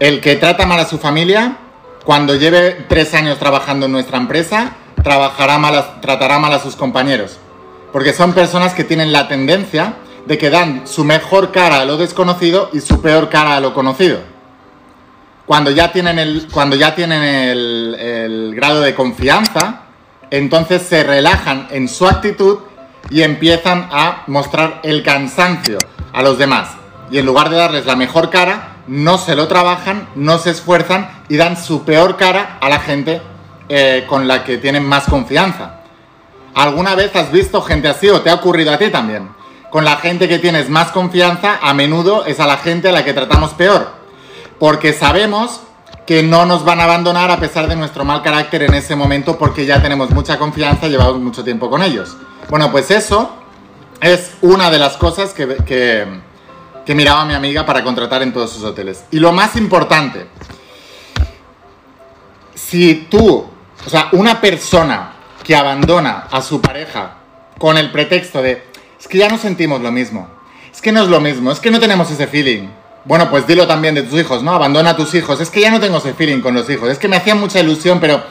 el 0.00 0.20
que 0.20 0.36
trata 0.36 0.66
mal 0.66 0.78
a 0.78 0.86
su 0.86 0.98
familia, 0.98 1.56
cuando 2.04 2.34
lleve 2.36 2.86
tres 2.88 3.14
años 3.14 3.38
trabajando 3.38 3.86
en 3.86 3.92
nuestra 3.92 4.18
empresa, 4.18 4.76
trabajará 5.02 5.58
mal 5.58 6.00
tratará 6.00 6.38
mal 6.38 6.52
a 6.52 6.60
sus 6.60 6.76
compañeros. 6.76 7.38
Porque 7.92 8.12
son 8.12 8.32
personas 8.32 8.74
que 8.74 8.84
tienen 8.84 9.12
la 9.12 9.28
tendencia 9.28 9.94
de 10.26 10.38
que 10.38 10.50
dan 10.50 10.86
su 10.86 11.04
mejor 11.04 11.50
cara 11.52 11.80
a 11.80 11.84
lo 11.84 11.96
desconocido 11.96 12.70
y 12.72 12.80
su 12.80 13.00
peor 13.00 13.28
cara 13.28 13.56
a 13.56 13.60
lo 13.60 13.74
conocido. 13.74 14.20
Cuando 15.46 15.70
ya 15.70 15.90
tienen 15.92 16.18
el, 16.18 16.46
cuando 16.52 16.76
ya 16.76 16.94
tienen 16.94 17.22
el 17.22 18.52
grado 18.54 18.82
de 18.82 18.94
confianza, 18.94 19.87
entonces 20.30 20.82
se 20.82 21.02
relajan 21.02 21.68
en 21.70 21.88
su 21.88 22.06
actitud 22.06 22.58
y 23.10 23.22
empiezan 23.22 23.88
a 23.90 24.24
mostrar 24.26 24.80
el 24.82 25.02
cansancio 25.02 25.78
a 26.12 26.22
los 26.22 26.38
demás. 26.38 26.70
Y 27.10 27.18
en 27.18 27.26
lugar 27.26 27.48
de 27.48 27.56
darles 27.56 27.86
la 27.86 27.96
mejor 27.96 28.30
cara, 28.30 28.76
no 28.86 29.18
se 29.18 29.34
lo 29.34 29.48
trabajan, 29.48 30.08
no 30.14 30.38
se 30.38 30.50
esfuerzan 30.50 31.10
y 31.28 31.36
dan 31.36 31.56
su 31.56 31.84
peor 31.84 32.16
cara 32.16 32.58
a 32.60 32.68
la 32.68 32.80
gente 32.80 33.22
eh, 33.68 34.04
con 34.08 34.28
la 34.28 34.44
que 34.44 34.58
tienen 34.58 34.84
más 34.84 35.04
confianza. 35.04 35.80
¿Alguna 36.54 36.94
vez 36.94 37.14
has 37.14 37.30
visto 37.30 37.62
gente 37.62 37.88
así 37.88 38.08
o 38.08 38.20
te 38.20 38.30
ha 38.30 38.34
ocurrido 38.34 38.72
a 38.72 38.78
ti 38.78 38.90
también? 38.90 39.28
Con 39.70 39.84
la 39.84 39.96
gente 39.96 40.28
que 40.28 40.38
tienes 40.38 40.68
más 40.70 40.90
confianza, 40.90 41.58
a 41.62 41.74
menudo 41.74 42.24
es 42.24 42.40
a 42.40 42.46
la 42.46 42.56
gente 42.56 42.88
a 42.88 42.92
la 42.92 43.04
que 43.04 43.12
tratamos 43.12 43.52
peor. 43.52 43.92
Porque 44.58 44.92
sabemos 44.92 45.60
que 46.08 46.22
no 46.22 46.46
nos 46.46 46.64
van 46.64 46.80
a 46.80 46.84
abandonar 46.84 47.30
a 47.30 47.38
pesar 47.38 47.68
de 47.68 47.76
nuestro 47.76 48.02
mal 48.02 48.22
carácter 48.22 48.62
en 48.62 48.72
ese 48.72 48.96
momento 48.96 49.36
porque 49.36 49.66
ya 49.66 49.82
tenemos 49.82 50.08
mucha 50.08 50.38
confianza 50.38 50.86
y 50.86 50.92
llevamos 50.92 51.18
mucho 51.18 51.44
tiempo 51.44 51.68
con 51.68 51.82
ellos. 51.82 52.16
Bueno, 52.48 52.72
pues 52.72 52.90
eso 52.90 53.36
es 54.00 54.32
una 54.40 54.70
de 54.70 54.78
las 54.78 54.96
cosas 54.96 55.34
que, 55.34 55.46
que 56.86 56.94
miraba 56.94 57.26
mi 57.26 57.34
amiga 57.34 57.66
para 57.66 57.84
contratar 57.84 58.22
en 58.22 58.32
todos 58.32 58.50
sus 58.50 58.64
hoteles. 58.64 59.04
Y 59.10 59.20
lo 59.20 59.32
más 59.32 59.54
importante, 59.56 60.28
si 62.54 63.06
tú, 63.10 63.44
o 63.86 63.90
sea, 63.90 64.08
una 64.12 64.40
persona 64.40 65.12
que 65.44 65.54
abandona 65.54 66.26
a 66.30 66.40
su 66.40 66.62
pareja 66.62 67.18
con 67.58 67.76
el 67.76 67.92
pretexto 67.92 68.40
de, 68.40 68.64
es 68.98 69.06
que 69.08 69.18
ya 69.18 69.28
no 69.28 69.36
sentimos 69.36 69.82
lo 69.82 69.92
mismo, 69.92 70.26
es 70.72 70.80
que 70.80 70.90
no 70.90 71.02
es 71.02 71.08
lo 71.08 71.20
mismo, 71.20 71.52
es 71.52 71.60
que 71.60 71.70
no 71.70 71.78
tenemos 71.78 72.10
ese 72.10 72.26
feeling, 72.26 72.68
Bueno, 73.04 73.30
pues 73.30 73.46
dilo 73.46 73.66
también 73.66 73.94
de 73.94 74.02
tus 74.02 74.18
hijos, 74.20 74.42
¿no? 74.42 74.52
Abandona 74.52 74.90
a 74.90 74.96
tus 74.96 75.14
hijos. 75.14 75.40
Es 75.40 75.50
que 75.50 75.60
ya 75.60 75.70
no 75.70 75.80
tengo 75.80 75.98
ese 75.98 76.14
feeling 76.14 76.40
con 76.40 76.54
los 76.54 76.68
hijos. 76.68 76.90
Es 76.90 76.98
que 76.98 77.08
me 77.08 77.16
hacía 77.16 77.34
mucha 77.34 77.60
ilusión, 77.60 78.00
pero 78.00 78.22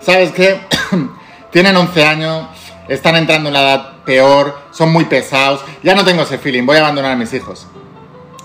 ¿sabes 0.00 0.32
qué? 0.32 0.60
Tienen 1.50 1.76
11 1.76 2.04
años, 2.04 2.46
están 2.88 3.16
entrando 3.16 3.48
en 3.48 3.54
la 3.54 3.62
edad 3.62 3.92
peor, 4.04 4.58
son 4.72 4.92
muy 4.92 5.04
pesados. 5.04 5.60
Ya 5.82 5.94
no 5.94 6.04
tengo 6.04 6.22
ese 6.22 6.38
feeling, 6.38 6.66
voy 6.66 6.76
a 6.76 6.80
abandonar 6.80 7.12
a 7.12 7.16
mis 7.16 7.32
hijos. 7.32 7.66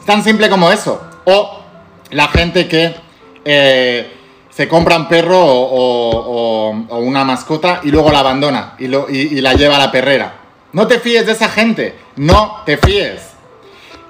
Tan 0.05 0.24
simple 0.24 0.50
como 0.50 0.71
eso. 0.71 1.01
O 1.25 1.59
la 2.12 2.27
gente 2.27 2.67
que 2.67 2.95
eh, 3.45 4.15
se 4.50 4.67
compra 4.67 4.98
un 4.98 5.07
perro 5.07 5.39
o, 5.41 6.69
una 7.00 7.24
mascota 7.24 7.81
y 7.83 7.89
luego 7.89 8.12
la 8.12 8.19
abandona 8.19 8.75
y 8.77 8.88
la 9.41 9.53
lleva 9.53 9.77
a 9.77 9.79
la 9.79 9.91
perrera. 9.91 10.39
No 10.71 10.86
te 10.86 11.00
fíes 11.00 11.25
de 11.25 11.31
esa 11.31 11.50
gente, 11.50 11.98
no 12.15 12.62
te 12.65 12.77
fíes. 12.77 13.28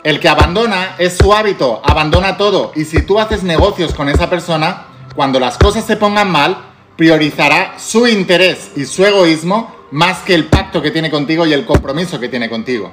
El 0.03 0.21
que 0.21 0.29
abandona 0.29 0.95
es 0.97 1.17
su 1.17 1.33
hábito, 1.33 1.81
abandona 1.83 2.37
todo. 2.37 2.71
Y 2.75 2.85
si 2.85 3.01
tú 3.01 3.19
haces 3.19 3.43
negocios 3.43 3.93
con 3.93 4.07
esa 4.07 4.29
persona, 4.29 4.85
cuando 5.13 5.39
las 5.41 5.57
cosas 5.57 5.85
se 5.85 5.97
pongan 5.97 6.31
mal, 6.31 6.57
priorizará 6.95 7.77
su 7.77 8.07
interés 8.07 8.71
y 8.77 8.85
su 8.85 9.05
egoísmo 9.05 9.75
más 9.91 10.19
que 10.19 10.35
el 10.35 10.45
pacto 10.45 10.81
que 10.81 10.91
tiene 10.91 11.11
contigo 11.11 11.45
y 11.45 11.51
el 11.51 11.65
compromiso 11.65 12.19
que 12.19 12.29
tiene 12.29 12.49
contigo. 12.49 12.91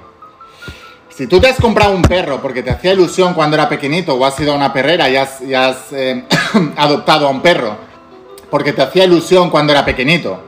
Si 1.08 1.28
tú 1.28 1.40
te 1.40 1.46
has 1.48 1.58
comprado 1.58 1.94
un 1.94 2.02
perro 2.02 2.42
porque 2.42 2.62
te 2.62 2.70
hacía 2.70 2.92
ilusión 2.92 3.34
cuando 3.34 3.56
era 3.56 3.68
pequeñito 3.68 4.14
o 4.14 4.24
has 4.24 4.38
ido 4.40 4.52
a 4.52 4.56
una 4.56 4.72
perrera 4.72 5.08
y 5.08 5.16
has, 5.16 5.92
eh, 5.92 6.24
adoptado 6.76 7.28
a 7.28 7.30
un 7.30 7.40
perro 7.40 7.76
porque 8.50 8.72
te 8.72 8.82
hacía 8.82 9.04
ilusión 9.04 9.50
cuando 9.50 9.72
era 9.72 9.84
pequeñito, 9.84 10.40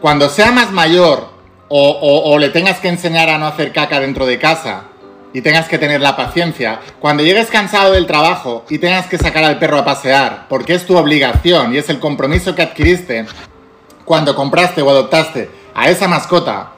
cuando 0.00 0.28
sea 0.28 0.52
más 0.52 0.70
mayor 0.70 1.34
o 1.68 2.38
le 2.38 2.50
tengas 2.50 2.78
que 2.78 2.88
enseñar 2.88 3.28
a 3.28 3.38
no 3.38 3.46
hacer 3.46 3.72
caca 3.72 3.98
dentro 3.98 4.26
de 4.26 4.38
casa 4.38 4.84
y 5.34 5.42
tengas 5.42 5.68
que 5.68 5.78
tener 5.78 6.00
la 6.00 6.16
paciencia, 6.16 6.80
cuando 7.00 7.24
llegues 7.24 7.48
cansado 7.48 7.92
del 7.92 8.06
trabajo 8.06 8.64
y 8.70 8.78
tengas 8.78 9.06
que 9.08 9.18
sacar 9.18 9.42
al 9.44 9.58
perro 9.58 9.78
a 9.78 9.84
pasear, 9.84 10.46
porque 10.48 10.74
es 10.74 10.86
tu 10.86 10.96
obligación 10.96 11.74
y 11.74 11.78
es 11.78 11.90
el 11.90 11.98
compromiso 11.98 12.54
que 12.54 12.62
adquiriste 12.62 13.26
cuando 14.04 14.36
compraste 14.36 14.80
o 14.80 14.88
adoptaste 14.88 15.50
a 15.74 15.90
esa 15.90 16.06
mascota, 16.06 16.70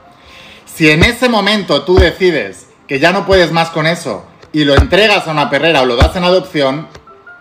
si 0.64 0.90
en 0.90 1.04
ese 1.04 1.28
momento 1.28 1.82
tú 1.82 1.96
decides 1.96 2.68
que 2.88 2.98
ya 2.98 3.12
no 3.12 3.26
puedes 3.26 3.52
más 3.52 3.68
con 3.68 3.86
eso 3.86 4.24
y 4.52 4.64
lo 4.64 4.74
entregas 4.74 5.28
a 5.28 5.32
una 5.32 5.50
perrera 5.50 5.82
o 5.82 5.86
lo 5.86 5.96
das 5.96 6.16
en 6.16 6.24
adopción, 6.24 6.88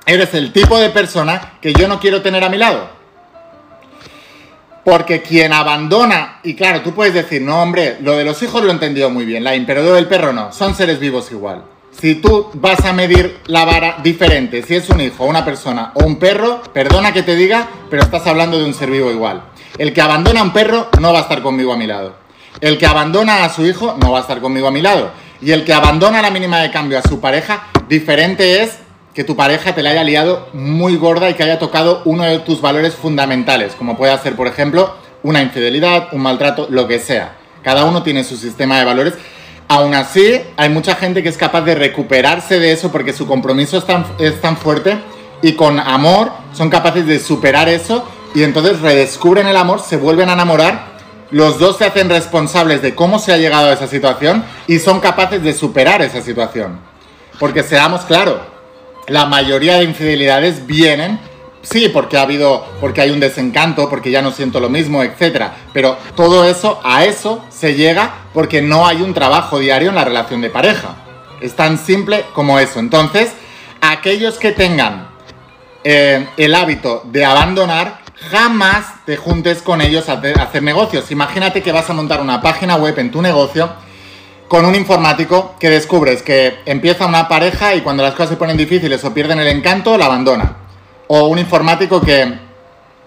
eres 0.05 0.33
el 0.33 0.51
tipo 0.51 0.77
de 0.79 0.89
persona 0.89 1.53
que 1.61 1.73
yo 1.73 1.87
no 1.87 2.01
quiero 2.01 2.21
tener 2.21 2.43
a 2.43 2.49
mi 2.49 2.57
lado. 2.57 2.89
Porque 4.85 5.23
quien 5.23 5.51
abandona, 5.51 6.41
y 6.43 6.53
claro, 6.53 6.81
tú 6.81 6.93
puedes 6.93 7.15
decir, 7.15 7.41
no, 7.41 7.59
hombre, 7.59 7.97
lo 8.01 8.15
de 8.15 8.23
los 8.23 8.41
hijos 8.43 8.63
lo 8.63 8.69
he 8.69 8.73
entendido 8.73 9.09
muy 9.09 9.25
bien, 9.25 9.43
la 9.43 9.55
lo 9.57 9.93
del 9.95 10.07
perro 10.07 10.31
no, 10.31 10.51
son 10.53 10.75
seres 10.75 10.99
vivos 10.99 11.31
igual. 11.31 11.63
Si 11.89 12.15
tú 12.15 12.51
vas 12.53 12.85
a 12.85 12.93
medir 12.93 13.39
la 13.47 13.65
vara 13.65 13.97
diferente, 14.03 14.61
si 14.61 14.75
es 14.75 14.87
un 14.91 15.01
hijo, 15.01 15.25
una 15.25 15.43
persona 15.43 15.91
o 15.95 16.05
un 16.05 16.17
perro, 16.17 16.61
perdona 16.71 17.13
que 17.13 17.23
te 17.23 17.35
diga, 17.35 17.67
pero 17.89 18.03
estás 18.03 18.27
hablando 18.27 18.59
de 18.59 18.65
un 18.65 18.75
ser 18.75 18.91
vivo 18.91 19.09
igual. 19.09 19.45
El 19.79 19.91
que 19.91 20.01
abandona 20.01 20.41
a 20.41 20.43
un 20.43 20.53
perro 20.53 20.89
no 21.01 21.11
va 21.11 21.19
a 21.19 21.21
estar 21.23 21.41
conmigo 21.41 21.73
a 21.73 21.77
mi 21.77 21.87
lado. 21.87 22.15
El 22.61 22.77
que 22.77 22.85
abandona 22.85 23.43
a 23.43 23.49
su 23.49 23.65
hijo 23.65 23.97
no 23.99 24.11
va 24.11 24.19
a 24.19 24.21
estar 24.21 24.39
conmigo 24.39 24.67
a 24.67 24.71
mi 24.71 24.83
lado. 24.83 25.09
Y 25.41 25.51
el 25.51 25.65
que 25.65 25.73
abandona 25.73 26.21
la 26.21 26.29
mínima 26.29 26.59
de 26.59 26.69
cambio 26.69 26.99
a 26.99 27.01
su 27.01 27.19
pareja, 27.19 27.67
diferente 27.89 28.61
es 28.61 28.77
que 29.15 29.23
tu 29.23 29.37
pareja 29.37 29.73
te 29.73 29.81
la 29.81 29.91
haya 29.91 30.03
liado 30.03 30.49
muy 30.51 30.97
gorda 30.97 31.29
y 31.29 31.35
que 31.35 31.43
haya 31.43 31.57
tocado 31.57 32.01
uno 32.03 32.23
de 32.25 32.39
tus 32.39 32.59
valores 32.59 32.95
fundamentales, 32.95 33.73
como 33.73 33.95
puede 33.95 34.15
ser, 34.19 34.35
por 34.35 34.45
ejemplo, 34.45 34.93
una 35.23 35.41
infidelidad, 35.41 36.09
un 36.11 36.21
maltrato, 36.21 36.67
lo 36.69 36.85
que 36.85 36.99
sea. 36.99 37.37
Cada 37.63 37.85
uno 37.85 38.03
tiene 38.03 38.25
su 38.25 38.35
sistema 38.35 38.77
de 38.77 38.83
valores. 38.83 39.13
Aún 39.69 39.95
así, 39.95 40.41
hay 40.57 40.67
mucha 40.67 40.95
gente 40.95 41.23
que 41.23 41.29
es 41.29 41.37
capaz 41.37 41.61
de 41.61 41.75
recuperarse 41.75 42.59
de 42.59 42.73
eso 42.73 42.91
porque 42.91 43.13
su 43.13 43.25
compromiso 43.25 43.77
es 43.77 43.85
tan, 43.85 44.05
es 44.19 44.41
tan 44.41 44.57
fuerte 44.57 44.97
y 45.41 45.53
con 45.53 45.79
amor 45.79 46.31
son 46.51 46.69
capaces 46.69 47.07
de 47.07 47.19
superar 47.19 47.69
eso 47.69 48.05
y 48.35 48.43
entonces 48.43 48.81
redescubren 48.81 49.47
el 49.47 49.55
amor, 49.55 49.79
se 49.79 49.95
vuelven 49.95 50.29
a 50.29 50.33
enamorar, 50.33 50.95
los 51.31 51.57
dos 51.57 51.77
se 51.77 51.85
hacen 51.85 52.09
responsables 52.09 52.81
de 52.81 52.93
cómo 52.93 53.17
se 53.17 53.31
ha 53.31 53.37
llegado 53.37 53.69
a 53.69 53.73
esa 53.73 53.87
situación 53.87 54.43
y 54.67 54.79
son 54.79 54.99
capaces 54.99 55.41
de 55.41 55.53
superar 55.53 56.01
esa 56.01 56.21
situación. 56.21 56.79
Porque 57.39 57.63
seamos 57.63 58.01
claros, 58.01 58.39
la 59.07 59.25
mayoría 59.25 59.77
de 59.77 59.83
infidelidades 59.83 60.65
vienen, 60.65 61.19
sí, 61.61 61.89
porque 61.89 62.17
ha 62.17 62.21
habido, 62.21 62.65
porque 62.79 63.01
hay 63.01 63.11
un 63.11 63.19
desencanto, 63.19 63.89
porque 63.89 64.11
ya 64.11 64.21
no 64.21 64.31
siento 64.31 64.59
lo 64.59 64.69
mismo, 64.69 65.03
etc. 65.03 65.47
Pero 65.73 65.97
todo 66.15 66.45
eso, 66.45 66.79
a 66.83 67.05
eso 67.05 67.43
se 67.49 67.75
llega 67.75 68.13
porque 68.33 68.61
no 68.61 68.87
hay 68.87 69.01
un 69.01 69.13
trabajo 69.13 69.59
diario 69.59 69.89
en 69.89 69.95
la 69.95 70.05
relación 70.05 70.41
de 70.41 70.49
pareja. 70.49 70.95
Es 71.41 71.55
tan 71.55 71.77
simple 71.77 72.25
como 72.33 72.59
eso. 72.59 72.79
Entonces, 72.79 73.31
aquellos 73.81 74.37
que 74.37 74.51
tengan 74.51 75.09
eh, 75.83 76.27
el 76.37 76.55
hábito 76.55 77.03
de 77.05 77.25
abandonar, 77.25 77.99
jamás 78.31 79.05
te 79.05 79.17
juntes 79.17 79.61
con 79.61 79.81
ellos 79.81 80.09
a 80.09 80.21
hacer 80.41 80.63
negocios. 80.63 81.11
Imagínate 81.11 81.61
que 81.61 81.71
vas 81.71 81.89
a 81.89 81.93
montar 81.93 82.21
una 82.21 82.41
página 82.41 82.75
web 82.75 82.97
en 82.97 83.11
tu 83.11 83.21
negocio 83.21 83.69
con 84.47 84.65
un 84.65 84.75
informático 84.75 85.55
que 85.59 85.69
descubres 85.69 86.21
que 86.21 86.59
empieza 86.65 87.05
una 87.05 87.27
pareja 87.27 87.75
y 87.75 87.81
cuando 87.81 88.03
las 88.03 88.13
cosas 88.13 88.29
se 88.29 88.37
ponen 88.37 88.57
difíciles 88.57 89.03
o 89.03 89.13
pierden 89.13 89.39
el 89.39 89.47
encanto, 89.47 89.97
la 89.97 90.05
abandona. 90.05 90.57
O 91.07 91.25
un 91.27 91.39
informático 91.39 92.01
que 92.01 92.39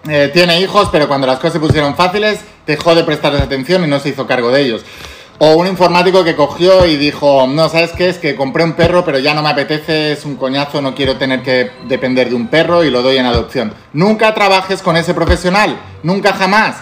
eh, 0.09 0.31
tiene 0.33 0.61
hijos, 0.61 0.89
pero 0.91 1.09
cuando 1.09 1.27
las 1.27 1.39
cosas 1.39 1.55
se 1.55 1.61
pusieron 1.61 1.95
fáciles, 1.95 2.41
dejó 2.67 2.95
de 2.95 3.05
prestarles 3.05 3.43
atención 3.43 3.85
y 3.85 3.87
no 3.87 4.01
se 4.01 4.11
hizo 4.11 4.27
cargo 4.27 4.51
de 4.51 4.63
ellos. 4.63 4.85
O 5.41 5.53
un 5.53 5.69
informático 5.69 6.25
que 6.25 6.35
cogió 6.35 6.85
y 6.85 6.97
dijo, 6.97 7.47
no, 7.47 7.69
¿sabes 7.69 7.93
qué? 7.93 8.09
Es 8.09 8.19
que 8.19 8.35
compré 8.35 8.65
un 8.65 8.73
perro, 8.73 9.05
pero 9.05 9.21
ya 9.21 9.35
no 9.35 9.43
me 9.43 9.51
apetece, 9.51 10.11
es 10.11 10.25
un 10.25 10.35
coñazo, 10.35 10.83
no 10.83 10.97
quiero 10.97 11.17
tener 11.17 11.43
que 11.43 11.71
depender 11.87 12.29
de 12.29 12.35
un 12.35 12.49
perro 12.49 12.83
y 12.83 12.91
lo 12.91 13.03
doy 13.03 13.19
en 13.19 13.27
adopción. 13.27 13.73
Nunca 13.93 14.35
trabajes 14.35 14.83
con 14.83 14.97
ese 14.97 15.15
profesional, 15.15 15.79
nunca 16.03 16.33
jamás. 16.33 16.77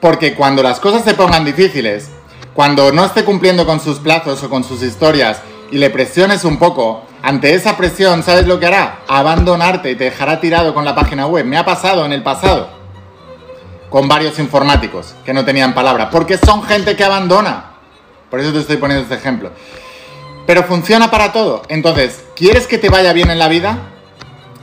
Porque 0.00 0.34
cuando 0.34 0.62
las 0.62 0.78
cosas 0.78 1.02
se 1.02 1.14
pongan 1.14 1.44
difíciles 1.44 2.08
cuando 2.58 2.90
no 2.90 3.04
esté 3.04 3.24
cumpliendo 3.24 3.64
con 3.64 3.78
sus 3.78 4.00
plazos 4.00 4.42
o 4.42 4.50
con 4.50 4.64
sus 4.64 4.82
historias 4.82 5.42
y 5.70 5.78
le 5.78 5.90
presiones 5.90 6.44
un 6.44 6.58
poco, 6.58 7.04
ante 7.22 7.54
esa 7.54 7.76
presión, 7.76 8.24
¿sabes 8.24 8.48
lo 8.48 8.58
que 8.58 8.66
hará? 8.66 8.98
Abandonarte 9.06 9.92
y 9.92 9.94
te 9.94 10.02
dejará 10.02 10.40
tirado 10.40 10.74
con 10.74 10.84
la 10.84 10.96
página 10.96 11.28
web. 11.28 11.46
Me 11.46 11.56
ha 11.56 11.64
pasado 11.64 12.04
en 12.04 12.12
el 12.12 12.24
pasado 12.24 12.68
con 13.90 14.08
varios 14.08 14.40
informáticos 14.40 15.14
que 15.24 15.32
no 15.32 15.44
tenían 15.44 15.72
palabra, 15.72 16.10
porque 16.10 16.36
son 16.36 16.64
gente 16.64 16.96
que 16.96 17.04
abandona. 17.04 17.74
Por 18.28 18.40
eso 18.40 18.52
te 18.52 18.58
estoy 18.58 18.78
poniendo 18.78 19.04
este 19.04 19.14
ejemplo. 19.14 19.52
Pero 20.44 20.64
funciona 20.64 21.12
para 21.12 21.30
todo. 21.30 21.62
Entonces, 21.68 22.24
¿quieres 22.34 22.66
que 22.66 22.78
te 22.78 22.88
vaya 22.88 23.12
bien 23.12 23.30
en 23.30 23.38
la 23.38 23.46
vida? 23.46 23.78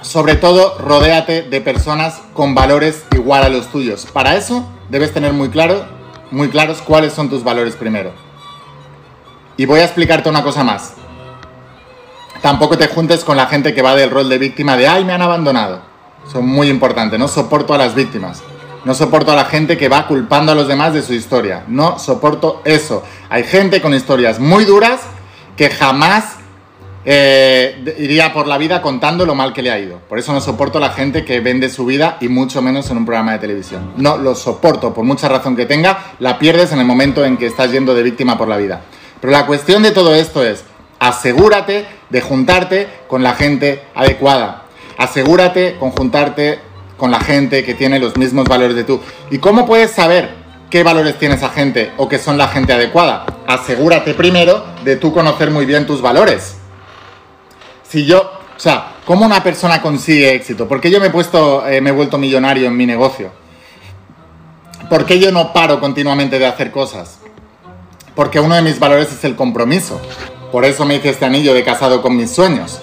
Sobre 0.02 0.36
todo, 0.36 0.78
rodéate 0.80 1.44
de 1.44 1.62
personas 1.62 2.22
con 2.34 2.56
valores 2.56 3.06
igual 3.14 3.44
a 3.44 3.48
los 3.48 3.72
tuyos. 3.72 4.06
Para 4.06 4.36
eso, 4.36 4.70
debes 4.90 5.14
tener 5.14 5.32
muy 5.32 5.48
claro 5.48 5.96
muy 6.36 6.50
claros 6.50 6.82
cuáles 6.82 7.14
son 7.14 7.30
tus 7.30 7.46
valores 7.46 7.78
primero. 7.78 8.12
Y 9.56 9.66
voy 9.66 9.80
a 9.80 9.86
explicarte 9.86 10.28
una 10.28 10.44
cosa 10.44 10.66
más. 10.66 10.94
Tampoco 12.42 12.78
te 12.78 12.88
juntes 12.88 13.24
con 13.24 13.38
la 13.38 13.46
gente 13.48 13.74
que 13.74 13.82
va 13.82 13.96
del 13.96 14.10
rol 14.10 14.28
de 14.28 14.38
víctima 14.38 14.76
de, 14.76 14.86
ay, 14.86 15.06
me 15.06 15.14
han 15.14 15.22
abandonado. 15.22 15.80
Son 16.30 16.46
muy 16.46 16.68
importantes, 16.68 17.18
no 17.18 17.30
soporto 17.30 17.74
a 17.74 17.78
las 17.78 17.96
víctimas. 17.96 18.44
No 18.84 18.94
soporto 18.94 19.32
a 19.32 19.36
la 19.36 19.46
gente 19.46 19.78
que 19.78 19.88
va 19.88 20.08
culpando 20.08 20.52
a 20.52 20.56
los 20.56 20.68
demás 20.68 20.94
de 20.94 21.02
su 21.02 21.14
historia. 21.14 21.64
No 21.68 21.98
soporto 22.00 22.62
eso. 22.66 23.02
Hay 23.30 23.46
gente 23.46 23.82
con 23.82 23.94
historias 23.94 24.38
muy 24.38 24.66
duras 24.66 25.02
que 25.56 25.70
jamás 25.70 26.36
eh, 27.08 27.96
iría 28.00 28.34
por 28.34 28.48
la 28.48 28.58
vida 28.58 28.82
contando 28.82 29.26
lo 29.26 29.36
mal 29.36 29.54
que 29.54 29.62
le 29.62 29.72
ha 29.72 29.78
ido. 29.78 30.00
Por 30.10 30.18
eso 30.18 30.34
no 30.34 30.42
soporto 30.42 30.80
la 30.80 30.90
gente 30.90 31.24
que 31.24 31.40
vende 31.40 31.70
su 31.70 31.86
vida 31.86 32.18
y 32.20 32.28
mucho 32.28 32.62
menos 32.64 32.90
en 32.90 32.98
un 32.98 33.06
programa 33.06 33.34
de 33.34 33.40
televisión. 33.40 33.94
No 33.98 34.18
lo 34.18 34.34
soporto, 34.34 34.94
por 34.94 35.06
mucha 35.06 35.30
razón 35.30 35.56
que 35.56 35.68
tenga, 35.68 36.16
la 36.20 36.40
pierdes 36.40 36.72
en 36.72 36.80
el 36.80 36.86
momento 36.86 37.24
en 37.24 37.38
que 37.38 37.46
estás 37.46 37.72
yendo 37.72 37.94
de 37.94 38.02
víctima 38.02 38.38
por 38.38 38.48
la 38.48 38.58
vida. 38.58 38.82
Pero 39.22 39.32
la 39.32 39.46
cuestión 39.46 39.84
de 39.84 39.92
todo 39.92 40.16
esto 40.16 40.44
es, 40.44 40.64
asegúrate 41.00 41.86
de 42.10 42.22
juntarte 42.22 42.88
con 43.08 43.22
la 43.22 43.34
gente 43.34 43.84
adecuada. 43.94 44.64
Asegúrate 44.98 45.76
con 45.80 45.92
juntarte 45.92 46.60
con 46.98 47.12
la 47.12 47.20
gente 47.20 47.64
que 47.64 47.76
tiene 47.76 48.00
los 48.00 48.18
mismos 48.18 48.48
valores 48.48 48.76
de 48.76 48.84
tú. 48.84 49.00
¿Y 49.30 49.38
cómo 49.38 49.68
puedes 49.68 49.92
saber 49.92 50.30
qué 50.72 50.82
valores 50.82 51.20
tiene 51.20 51.36
esa 51.36 51.50
gente 51.50 51.92
o 51.98 52.10
que 52.10 52.18
son 52.18 52.38
la 52.38 52.48
gente 52.48 52.74
adecuada? 52.74 53.26
Asegúrate 53.46 54.16
primero 54.16 54.66
de 54.84 54.96
tú 54.96 55.14
conocer 55.14 55.52
muy 55.52 55.66
bien 55.66 55.86
tus 55.86 56.02
valores 56.02 56.56
si 57.90 58.06
yo, 58.06 58.22
o 58.22 58.60
sea, 58.60 58.94
¿cómo 59.06 59.26
una 59.26 59.44
persona 59.44 59.82
consigue 59.82 60.34
éxito? 60.34 60.68
¿Por 60.68 60.82
qué 60.82 60.90
yo 60.90 61.00
me 61.00 61.08
he 61.08 61.12
puesto, 61.12 61.68
eh, 61.68 61.82
me 61.82 61.92
he 61.92 61.94
vuelto 61.94 62.18
millonario 62.18 62.68
en 62.68 62.78
mi 62.78 62.86
negocio? 62.86 63.32
¿Por 64.90 65.06
qué 65.06 65.20
yo 65.20 65.32
no 65.32 65.54
paro 65.54 65.80
continuamente 65.80 66.40
de 66.40 66.46
hacer 66.46 66.72
cosas? 66.72 67.20
Porque 68.16 68.40
uno 68.40 68.56
de 68.56 68.62
mis 68.62 68.80
valores 68.80 69.12
es 69.12 69.24
el 69.24 69.36
compromiso. 69.36 70.00
Por 70.52 70.64
eso 70.64 70.86
me 70.86 70.96
hice 70.96 71.10
este 71.10 71.26
anillo 71.26 71.54
de 71.54 71.64
casado 71.64 72.02
con 72.02 72.16
mis 72.16 72.32
sueños. 72.32 72.82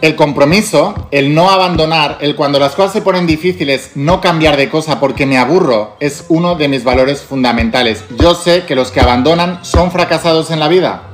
El 0.00 0.14
compromiso, 0.14 1.08
el 1.10 1.34
no 1.34 1.50
abandonar, 1.50 2.18
el 2.20 2.36
cuando 2.36 2.60
las 2.60 2.74
cosas 2.74 2.92
se 2.92 3.02
ponen 3.02 3.26
difíciles, 3.26 3.92
no 3.96 4.20
cambiar 4.20 4.56
de 4.56 4.68
cosa 4.68 5.00
porque 5.00 5.26
me 5.26 5.38
aburro, 5.38 5.96
es 5.98 6.24
uno 6.28 6.54
de 6.54 6.68
mis 6.68 6.84
valores 6.84 7.22
fundamentales. 7.22 8.04
Yo 8.16 8.36
sé 8.36 8.64
que 8.64 8.76
los 8.76 8.92
que 8.92 9.00
abandonan 9.00 9.64
son 9.64 9.90
fracasados 9.90 10.50
en 10.52 10.60
la 10.60 10.68
vida 10.68 11.07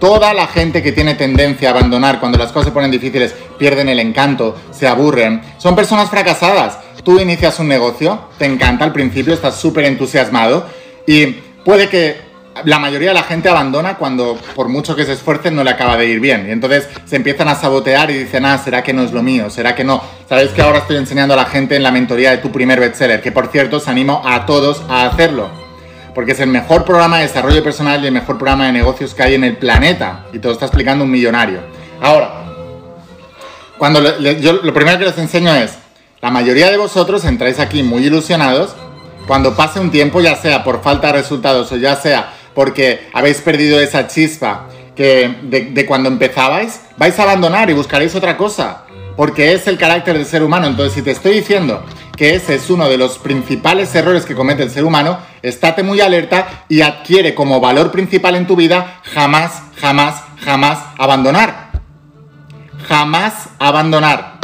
Toda 0.00 0.32
la 0.32 0.46
gente 0.46 0.82
que 0.82 0.92
tiene 0.92 1.14
tendencia 1.14 1.68
a 1.68 1.72
abandonar 1.72 2.20
cuando 2.20 2.38
las 2.38 2.52
cosas 2.52 2.66
se 2.66 2.72
ponen 2.72 2.90
difíciles, 2.90 3.34
pierden 3.58 3.88
el 3.88 3.98
encanto, 3.98 4.56
se 4.70 4.86
aburren, 4.86 5.42
son 5.58 5.74
personas 5.74 6.08
fracasadas. 6.08 6.78
Tú 7.02 7.18
inicias 7.18 7.58
un 7.58 7.68
negocio, 7.68 8.20
te 8.38 8.44
encanta 8.44 8.84
al 8.84 8.92
principio, 8.92 9.34
estás 9.34 9.56
súper 9.56 9.86
entusiasmado 9.86 10.66
y 11.06 11.26
puede 11.64 11.88
que 11.88 12.28
la 12.64 12.78
mayoría 12.78 13.08
de 13.08 13.14
la 13.14 13.22
gente 13.22 13.48
abandona 13.48 13.96
cuando 13.96 14.36
por 14.54 14.68
mucho 14.68 14.96
que 14.96 15.04
se 15.04 15.12
esfuercen 15.12 15.54
no 15.54 15.64
le 15.64 15.70
acaba 15.70 15.96
de 15.96 16.06
ir 16.06 16.20
bien. 16.20 16.46
Y 16.48 16.52
entonces 16.52 16.88
se 17.04 17.16
empiezan 17.16 17.48
a 17.48 17.54
sabotear 17.54 18.10
y 18.10 18.18
dicen, 18.18 18.44
ah, 18.44 18.58
¿será 18.58 18.82
que 18.82 18.92
no 18.92 19.02
es 19.02 19.12
lo 19.12 19.22
mío? 19.22 19.50
¿Será 19.50 19.74
que 19.74 19.84
no? 19.84 20.02
Sabéis 20.28 20.50
que 20.50 20.62
ahora 20.62 20.78
estoy 20.78 20.96
enseñando 20.96 21.34
a 21.34 21.36
la 21.36 21.46
gente 21.46 21.76
en 21.76 21.82
la 21.82 21.90
mentoría 21.90 22.30
de 22.30 22.38
tu 22.38 22.50
primer 22.50 22.80
bestseller, 22.80 23.22
que 23.22 23.32
por 23.32 23.48
cierto 23.48 23.78
os 23.78 23.88
animo 23.88 24.22
a 24.24 24.46
todos 24.46 24.82
a 24.88 25.06
hacerlo. 25.06 25.67
Porque 26.18 26.32
es 26.32 26.40
el 26.40 26.48
mejor 26.48 26.84
programa 26.84 27.18
de 27.18 27.28
desarrollo 27.28 27.62
personal 27.62 28.02
y 28.02 28.08
el 28.08 28.12
mejor 28.12 28.38
programa 28.38 28.66
de 28.66 28.72
negocios 28.72 29.14
que 29.14 29.22
hay 29.22 29.34
en 29.36 29.44
el 29.44 29.56
planeta. 29.56 30.24
Y 30.32 30.40
te 30.40 30.48
lo 30.48 30.52
está 30.52 30.64
explicando 30.64 31.04
un 31.04 31.12
millonario. 31.12 31.60
Ahora, 32.02 32.44
cuando 33.78 34.18
yo 34.18 34.54
lo 34.54 34.74
primero 34.74 34.98
que 34.98 35.04
les 35.04 35.16
enseño 35.16 35.54
es, 35.54 35.78
la 36.20 36.32
mayoría 36.32 36.72
de 36.72 36.76
vosotros 36.76 37.24
entráis 37.24 37.60
aquí 37.60 37.84
muy 37.84 38.04
ilusionados. 38.04 38.74
Cuando 39.28 39.54
pase 39.54 39.78
un 39.78 39.92
tiempo, 39.92 40.20
ya 40.20 40.34
sea 40.34 40.64
por 40.64 40.82
falta 40.82 41.06
de 41.06 41.12
resultados 41.12 41.70
o 41.70 41.76
ya 41.76 41.94
sea 41.94 42.32
porque 42.52 43.08
habéis 43.12 43.40
perdido 43.40 43.78
esa 43.78 44.08
chispa 44.08 44.66
que 44.96 45.36
de, 45.42 45.86
cuando 45.86 46.08
empezabais, 46.08 46.80
vais 46.96 47.16
a 47.16 47.22
abandonar 47.22 47.70
y 47.70 47.74
buscaréis 47.74 48.16
otra 48.16 48.36
cosa, 48.36 48.82
porque 49.16 49.52
es 49.52 49.68
el 49.68 49.78
carácter 49.78 50.16
del 50.16 50.26
ser 50.26 50.42
humano. 50.42 50.66
Entonces, 50.66 50.94
si 50.94 51.02
te 51.02 51.12
estoy 51.12 51.34
diciendo 51.34 51.84
que 52.18 52.34
ese 52.34 52.56
es 52.56 52.68
uno 52.68 52.88
de 52.88 52.98
los 52.98 53.16
principales 53.16 53.94
errores 53.94 54.24
que 54.26 54.34
comete 54.34 54.64
el 54.64 54.70
ser 54.70 54.84
humano, 54.84 55.20
estate 55.40 55.84
muy 55.84 56.00
alerta 56.00 56.64
y 56.68 56.80
adquiere 56.80 57.32
como 57.32 57.60
valor 57.60 57.92
principal 57.92 58.34
en 58.34 58.48
tu 58.48 58.56
vida 58.56 59.00
jamás, 59.14 59.62
jamás, 59.80 60.24
jamás 60.44 60.80
abandonar. 60.98 61.70
Jamás 62.88 63.50
abandonar. 63.60 64.38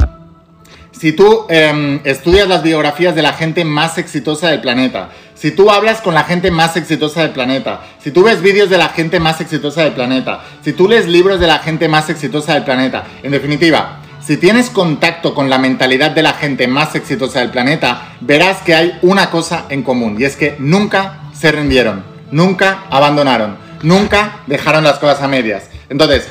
Si 0.93 1.11
tú 1.12 1.47
em, 1.49 2.00
estudias 2.04 2.47
las 2.47 2.62
biografías 2.62 3.16
de 3.16 3.23
la 3.23 3.33
gente 3.33 3.64
más 3.64 3.99
exitosa 3.99 4.50
del 4.50 4.61
planeta, 4.61 5.11
si 5.35 5.50
tú 5.50 5.69
hablas 5.69 6.00
con 6.00 6.14
la 6.14 6.23
gente 6.23 6.52
más 6.52 6.76
exitosa 6.76 7.23
del 7.23 7.33
planeta, 7.33 7.81
si 7.99 8.12
tú 8.12 8.23
ves 8.23 8.40
vídeos 8.40 8.71
de 8.71 8.78
la 8.78 8.90
gente 8.90 9.19
más 9.19 9.40
exitosa 9.40 9.83
del 9.83 9.95
planeta, 9.95 10.45
si 10.62 10.73
tú 10.73 10.88
lees 10.88 11.09
libros 11.09 11.40
de 11.40 11.49
la 11.49 11.59
gente 11.59 11.88
más 11.88 12.09
exitosa 12.09 12.54
del 12.54 12.62
planeta, 12.62 13.04
en 13.25 13.33
definitiva, 13.33 13.99
si 14.26 14.38
tienes 14.38 14.71
contacto 14.71 15.35
con 15.35 15.50
la 15.50 15.59
mentalidad 15.59 16.12
de 16.12 16.23
la 16.23 16.33
gente 16.33 16.66
más 16.66 16.95
exitosa 16.95 17.40
del 17.40 17.50
planeta, 17.50 18.14
verás 18.21 18.62
que 18.62 18.75
hay 18.75 18.99
una 19.02 19.31
cosa 19.31 19.66
en 19.69 19.83
común 19.83 20.16
y 20.19 20.25
es 20.25 20.37
que 20.37 20.57
nunca 20.59 21.21
se 21.35 21.52
rindieron, 21.52 22.02
nunca 22.31 22.85
abandonaron, 22.90 23.59
nunca 23.83 24.40
dejaron 24.47 24.83
las 24.83 24.99
cosas 24.99 25.21
a 25.21 25.28
medias. 25.28 25.64
Entonces, 25.90 26.26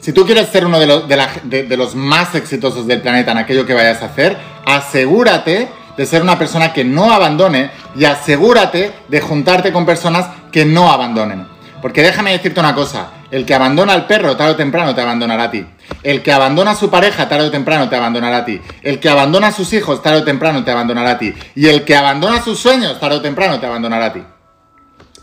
si 0.00 0.12
tú 0.12 0.24
quieres 0.24 0.48
ser 0.50 0.64
uno 0.64 0.78
de 0.78 0.86
los, 0.86 1.08
de 1.08 1.76
los 1.76 1.96
más 1.96 2.36
exitosos 2.36 2.86
del 2.86 3.00
planeta 3.00 3.32
en 3.32 3.38
aquello 3.38 3.66
que 3.66 3.74
vayas 3.74 4.00
a 4.02 4.06
hacer, 4.06 4.36
asegúrate 4.64 5.68
de 5.96 6.06
ser 6.06 6.22
una 6.22 6.38
persona 6.38 6.72
que 6.72 6.84
no 6.84 7.12
abandone 7.12 7.72
y 7.96 8.04
asegúrate 8.04 8.92
de 9.08 9.20
juntarte 9.20 9.72
con 9.72 9.84
personas 9.84 10.26
que 10.52 10.64
no 10.64 10.92
abandonen. 10.92 11.44
Porque 11.82 12.02
déjame 12.02 12.30
decirte 12.30 12.60
una 12.60 12.74
cosa, 12.74 13.08
el 13.30 13.44
que 13.44 13.54
abandona 13.54 13.92
al 13.92 14.06
perro 14.06 14.36
tarde 14.36 14.52
o 14.52 14.56
temprano 14.56 14.94
te 14.94 15.00
abandonará 15.00 15.44
a 15.44 15.50
ti. 15.50 15.66
El 16.02 16.22
que 16.22 16.32
abandona 16.32 16.72
a 16.72 16.74
su 16.74 16.90
pareja 16.90 17.28
tarde 17.28 17.48
o 17.48 17.50
temprano 17.50 17.88
te 17.88 17.96
abandonará 17.96 18.38
a 18.38 18.44
ti. 18.44 18.60
El 18.82 19.00
que 19.00 19.08
abandona 19.08 19.48
a 19.48 19.52
sus 19.52 19.72
hijos 19.72 20.02
tarde 20.02 20.18
o 20.18 20.24
temprano 20.24 20.64
te 20.64 20.70
abandonará 20.70 21.10
a 21.12 21.18
ti. 21.18 21.34
Y 21.54 21.66
el 21.66 21.84
que 21.84 21.96
abandona 21.96 22.42
sus 22.42 22.58
sueños 22.58 22.98
tarde 22.98 23.16
o 23.16 23.20
temprano 23.20 23.60
te 23.60 23.66
abandonará 23.66 24.06
a 24.06 24.12
ti. 24.12 24.22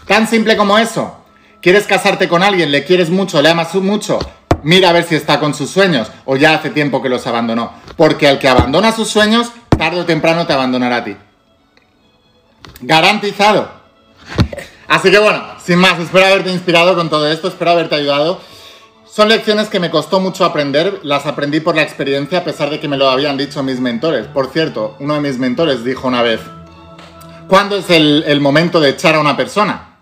Tan 0.08 0.28
simple 0.28 0.56
como 0.56 0.78
eso. 0.78 1.26
¿Quieres 1.62 1.88
casarte 1.88 2.28
con 2.28 2.44
alguien? 2.44 2.72
¿Le 2.72 2.84
quieres 2.84 3.10
mucho? 3.10 3.42
¿Le 3.42 3.50
amas 3.50 3.74
mucho? 3.76 4.20
Mira 4.62 4.90
a 4.90 4.94
ver 4.94 5.04
si 5.04 5.16
está 5.16 5.40
con 5.40 5.54
sus 5.54 5.70
sueños 5.72 6.12
o 6.26 6.36
ya 6.36 6.54
hace 6.54 6.70
tiempo 6.70 7.02
que 7.02 7.10
los 7.10 7.26
abandonó. 7.26 7.74
Porque 7.96 8.28
al 8.28 8.38
que 8.38 8.48
abandona 8.48 8.92
sus 8.92 9.10
sueños 9.10 9.52
tarde 9.78 10.02
o 10.02 10.06
temprano 10.06 10.46
te 10.46 10.54
abandonará 10.54 10.98
a 10.98 11.04
ti. 11.04 11.16
Garantizado. 12.82 13.72
Así 14.88 15.10
que 15.10 15.18
bueno, 15.18 15.44
sin 15.64 15.80
más, 15.80 16.00
espero 16.00 16.26
haberte 16.26 16.52
inspirado 16.52 16.96
con 16.96 17.10
todo 17.10 17.28
esto, 17.30 17.48
espero 17.48 17.72
haberte 17.72 17.96
ayudado. 17.96 18.40
Son 19.06 19.30
lecciones 19.30 19.70
que 19.70 19.80
me 19.80 19.90
costó 19.90 20.20
mucho 20.20 20.46
aprender, 20.46 21.00
las 21.04 21.26
aprendí 21.26 21.60
por 21.60 21.76
la 21.76 21.84
experiencia 21.84 22.40
a 22.40 22.44
pesar 22.44 22.70
de 22.70 22.80
que 22.80 22.88
me 22.88 22.98
lo 22.98 23.10
habían 23.10 23.38
dicho 23.38 23.64
mis 23.64 23.80
mentores. 23.80 24.28
Por 24.28 24.52
cierto, 24.52 24.96
uno 25.00 25.16
de 25.16 25.22
mis 25.22 25.40
mentores 25.40 25.84
dijo 25.84 26.08
una 26.08 26.22
vez, 26.22 26.42
¿cuándo 27.48 27.78
es 27.78 27.90
el, 27.90 28.24
el 28.28 28.42
momento 28.42 28.80
de 28.80 28.90
echar 28.90 29.16
a 29.16 29.22
una 29.22 29.38
persona? 29.38 30.00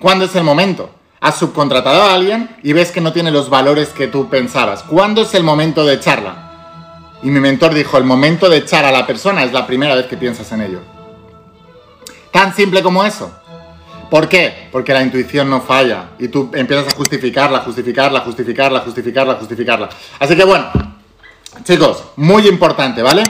¿Cuándo 0.00 0.26
es 0.26 0.36
el 0.36 0.44
momento? 0.44 0.90
Has 1.20 1.38
subcontratado 1.38 2.02
a 2.02 2.14
alguien 2.14 2.56
y 2.62 2.72
ves 2.72 2.92
que 2.92 3.00
no 3.00 3.12
tiene 3.12 3.32
los 3.32 3.50
valores 3.50 3.88
que 3.88 4.06
tú 4.06 4.28
pensabas. 4.28 4.84
¿Cuándo 4.84 5.22
es 5.22 5.34
el 5.34 5.42
momento 5.42 5.84
de 5.84 5.94
echarla? 5.94 7.18
Y 7.22 7.30
mi 7.30 7.40
mentor 7.40 7.74
dijo, 7.74 7.98
el 7.98 8.04
momento 8.04 8.48
de 8.48 8.58
echar 8.58 8.84
a 8.84 8.92
la 8.92 9.04
persona 9.06 9.42
es 9.42 9.52
la 9.52 9.66
primera 9.66 9.96
vez 9.96 10.06
que 10.06 10.16
piensas 10.16 10.52
en 10.52 10.60
ello. 10.60 10.80
Tan 12.30 12.54
simple 12.54 12.82
como 12.82 13.04
eso. 13.04 13.32
¿Por 14.10 14.28
qué? 14.28 14.68
Porque 14.72 14.92
la 14.92 15.02
intuición 15.02 15.50
no 15.50 15.60
falla 15.60 16.10
y 16.18 16.28
tú 16.28 16.50
empiezas 16.54 16.92
a 16.92 16.96
justificarla, 16.96 17.60
justificarla, 17.60 18.20
justificarla, 18.20 18.80
justificarla, 18.80 19.34
justificarla. 19.34 19.88
Así 20.18 20.34
que 20.34 20.44
bueno, 20.44 20.66
chicos, 21.64 22.04
muy 22.16 22.46
importante, 22.48 23.02
¿vale? 23.02 23.24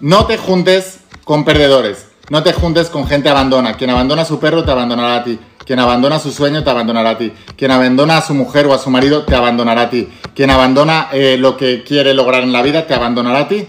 No 0.00 0.26
te 0.26 0.36
juntes 0.36 1.00
con 1.24 1.44
perdedores, 1.44 2.08
no 2.28 2.42
te 2.42 2.52
juntes 2.52 2.88
con 2.88 3.06
gente 3.06 3.28
abandona. 3.28 3.74
Quien 3.74 3.90
abandona 3.90 4.22
a 4.22 4.24
su 4.24 4.38
perro 4.38 4.64
te 4.64 4.70
abandonará 4.70 5.16
a 5.16 5.24
ti. 5.24 5.38
Quien 5.64 5.78
abandona 5.78 6.18
su 6.18 6.32
sueño 6.32 6.64
te 6.64 6.70
abandonará 6.70 7.10
a 7.10 7.18
ti. 7.18 7.32
Quien 7.56 7.70
abandona 7.70 8.18
a 8.18 8.22
su 8.22 8.34
mujer 8.34 8.66
o 8.66 8.74
a 8.74 8.78
su 8.78 8.90
marido 8.90 9.24
te 9.24 9.34
abandonará 9.34 9.82
a 9.82 9.90
ti. 9.90 10.08
Quien 10.34 10.50
abandona 10.50 11.08
eh, 11.12 11.36
lo 11.38 11.56
que 11.56 11.84
quiere 11.84 12.14
lograr 12.14 12.42
en 12.42 12.52
la 12.52 12.62
vida 12.62 12.86
te 12.86 12.94
abandonará 12.94 13.40
a 13.40 13.48
ti. 13.48 13.68